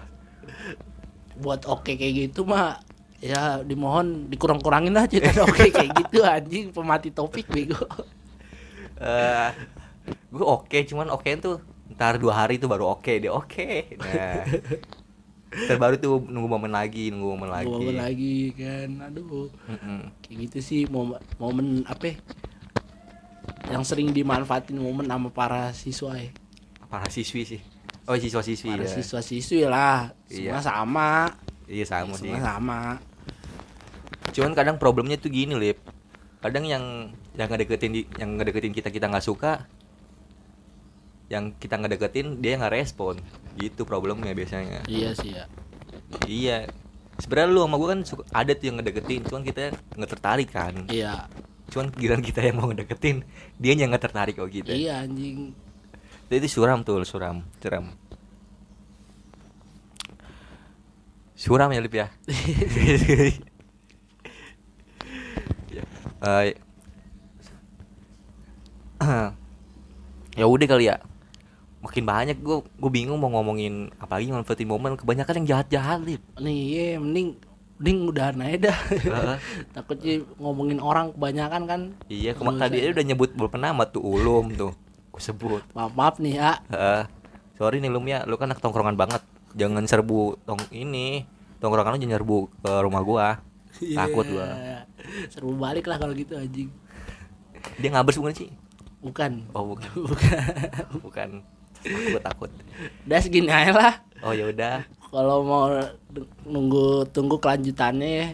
Buat 1.36 1.68
oke 1.68 1.92
kayak 1.94 2.32
gitu 2.32 2.48
mah 2.48 2.80
ya 3.20 3.60
dimohon 3.62 4.26
dikurang-kurangin 4.26 4.96
aja 4.96 5.16
kan 5.20 5.36
oke 5.46 5.64
kayak 5.70 5.90
gitu 5.94 6.24
anjing 6.24 6.72
pemati 6.72 7.12
topik 7.12 7.46
bego. 7.48 7.76
eh 8.98 9.50
gue 10.32 10.44
oke 10.44 10.78
cuman 10.88 11.12
oke 11.12 11.28
tuh 11.38 11.60
ntar 11.92 12.16
dua 12.18 12.44
hari 12.44 12.56
tuh 12.58 12.66
baru 12.66 12.96
oke 12.96 13.12
dia 13.20 13.30
oke 13.32 13.94
nah 14.00 14.42
ntar 15.56 15.76
baru 15.76 15.96
tuh 15.96 16.20
nunggu 16.22 16.48
momen 16.50 16.68
lagi 16.68 17.08
nunggu 17.08 17.32
momen 17.32 17.48
lagi 17.48 17.64
Gua 17.64 17.80
momen 17.80 17.96
lagi 17.96 18.36
kan. 18.52 18.90
Aduh. 19.02 19.48
Mm-mm. 19.64 20.00
Kayak 20.20 20.36
gitu 20.44 20.58
sih 20.60 20.80
momen 20.86 21.16
momen 21.36 21.66
apa 21.84 22.12
ya? 22.12 22.16
yang 23.66 23.82
sering 23.82 24.10
dimanfaatin 24.10 24.76
momen 24.76 25.04
sama 25.04 25.26
para 25.28 25.72
siswa 25.72 26.14
ya. 26.14 26.30
para 26.86 27.08
siswi 27.08 27.42
sih 27.42 27.60
oh 28.06 28.14
siswa 28.14 28.38
siswi 28.38 28.70
Para 28.70 28.84
ya. 28.84 28.90
siswa 28.92 29.18
siswi 29.20 29.60
lah. 29.64 30.14
Semua 30.28 30.54
Iya. 30.54 30.62
sama. 30.62 31.10
iya 31.66 31.82
sama 31.82 32.14
sih 32.14 32.30
Semua 32.30 32.46
sama. 32.46 32.80
cuman 34.30 34.52
kadang 34.52 34.76
problemnya 34.76 35.16
tuh 35.16 35.32
gini 35.32 35.56
lip 35.56 35.82
kadang 36.38 36.62
yang 36.62 36.84
yang 37.34 37.48
ngedeketin 37.48 37.90
di, 37.90 38.00
yang 38.14 38.36
ngedeketin 38.36 38.70
kita 38.70 38.88
kita 38.88 39.08
nggak 39.08 39.24
suka 39.24 39.66
yang 41.26 41.50
kita 41.52 41.74
ngedeketin 41.74 42.38
dia 42.38 42.54
nggak 42.54 42.70
respon 42.76 43.18
gitu 43.56 43.82
problemnya 43.82 44.32
biasanya. 44.36 44.84
Iya 44.86 45.10
sih 45.16 45.32
ya. 45.34 45.44
iya. 46.28 46.58
Sebenarnya 47.16 47.48
lu 47.48 47.60
sama 47.64 47.76
gue 47.80 47.88
kan 47.88 48.00
suka, 48.04 48.22
ada 48.28 48.52
tuh 48.52 48.64
yang 48.68 48.76
ngedeketin 48.76 49.24
cuman 49.24 49.42
kita 49.42 49.72
nggak 49.96 50.10
tertarik 50.12 50.48
kan. 50.52 50.84
Iya. 50.92 51.26
cuman 51.66 51.90
giliran 51.98 52.22
kita 52.22 52.46
yang 52.46 52.62
mau 52.62 52.70
ngedeketin 52.70 53.26
dia 53.58 53.74
yang 53.74 53.90
nggak 53.90 54.06
tertarik 54.06 54.38
kok 54.38 54.46
kita 54.46 54.70
Iya 54.70 55.02
anjing. 55.02 55.50
itu 56.30 56.46
suram 56.46 56.86
tuh 56.86 57.02
suram 57.02 57.42
suram. 57.58 57.90
Suram 61.34 61.74
ya 61.74 61.80
lip 61.82 61.90
ya. 61.96 62.06
Eh, 66.16 66.56
ya 70.40 70.44
udah 70.48 70.66
kali 70.66 70.88
ya 70.88 70.96
makin 71.86 72.02
banyak 72.02 72.36
gue 72.36 72.56
gue 72.60 72.90
bingung 72.90 73.16
mau 73.16 73.30
ngomongin 73.30 73.88
apa 73.96 74.18
lagi 74.18 74.28
manfaatin 74.28 74.66
momen 74.66 74.94
kebanyakan 74.94 75.34
yang 75.38 75.48
jahat 75.48 75.66
jahat 75.70 75.98
lip 76.02 76.18
Nih, 76.36 76.58
iya 76.68 76.86
mending 76.96 77.38
mending 77.76 77.98
udah 78.08 78.32
aja 78.32 78.58
dah. 78.66 78.78
Heeh. 78.90 79.36
Takutnya 79.74 80.14
ngomongin 80.36 80.78
orang 80.78 81.12
kebanyakan 81.12 81.62
kan. 81.64 81.80
iya 82.06 82.32
kema- 82.32 82.52
Dosa. 82.52 82.66
tadi 82.66 82.76
aja 82.80 82.90
udah 82.90 83.04
nyebut 83.06 83.30
beberapa 83.32 83.56
nama 83.56 83.84
tuh 83.84 84.00
ulum 84.00 84.50
tuh 84.50 84.72
gue 85.08 85.22
sebut 85.22 85.62
Maaf, 85.72 85.92
maaf 85.92 86.16
nih 86.16 86.36
ya. 86.36 86.52
Heeh. 86.66 87.02
sorry 87.54 87.78
nih 87.78 87.88
lum 87.88 88.04
ya 88.04 88.20
lu 88.22 88.34
kan 88.34 88.48
anak 88.48 88.58
tongkrongan 88.58 88.94
banget 88.94 89.20
jangan 89.52 89.84
serbu 89.84 90.40
tong 90.42 90.60
ini 90.70 91.24
tongkrongan 91.58 91.94
lu 91.94 92.00
jangan 92.02 92.16
serbu 92.16 92.36
ke 92.54 92.72
rumah 92.80 93.00
gua 93.00 93.26
takut 93.96 94.24
gua 94.26 94.44
Iya. 94.50 94.78
Seru 95.28 95.52
balik 95.54 95.84
lah 95.84 95.96
kalau 95.96 96.12
gitu 96.12 96.34
anjing. 96.34 96.68
dia 97.76 97.88
ngabers 97.90 98.16
bukan 98.16 98.34
sih 98.34 98.50
Bukan. 98.98 99.52
oh 99.52 99.72
bukan 99.72 99.88
Bukan. 100.08 100.44
bukan 101.00 101.30
takut 101.86 102.22
takut 102.22 102.50
Udah 103.02 103.18
segini 103.18 103.48
aja 103.48 103.70
lah. 103.70 103.94
oh 104.20 104.30
ya 104.30 104.46
udah 104.46 104.82
Kalau 105.06 105.40
mau 105.40 105.70
nunggu 106.44 106.86
tunggu 107.08 107.36
kelanjutannya 107.36 108.08
ya, 108.10 108.26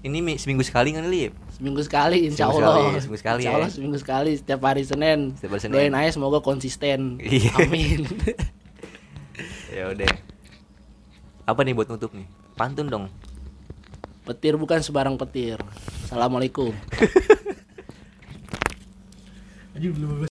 ini 0.00 0.18
mi- 0.20 0.36
seminggu 0.36 0.62
sekali 0.62 0.90
kan 0.90 1.04
lip 1.04 1.34
seminggu 1.50 1.80
sekali 1.80 2.24
insya 2.26 2.48
Seminggu 2.48 2.62
Allah. 2.62 2.80
sekali, 2.80 3.00
seminggu 3.00 3.18
sekali 3.18 3.38
insya 3.38 3.50
ya. 3.50 3.56
Allah 3.56 3.70
seminggu 3.70 3.98
sekali 3.98 4.30
setiap 4.34 4.60
hari 4.62 4.82
Senin. 4.82 5.20
Setiap 5.34 5.52
hari 5.52 5.62
Senin. 5.62 5.74
Doain 5.74 5.92
aja 5.94 6.10
semoga 6.10 6.38
konsisten. 6.40 7.20
Iya. 7.20 7.52
Amin. 7.58 8.08
ya 9.76 9.88
udah 9.88 10.12
apa 11.44 11.60
nih 11.60 11.72
buat 11.72 11.86
nutup 11.86 12.12
nih 12.12 12.24
pantun 12.54 12.86
dong 12.86 13.04
petir 14.22 14.54
bukan 14.54 14.78
sebarang 14.78 15.16
petir. 15.16 15.58
Assalamualaikum. 16.04 16.70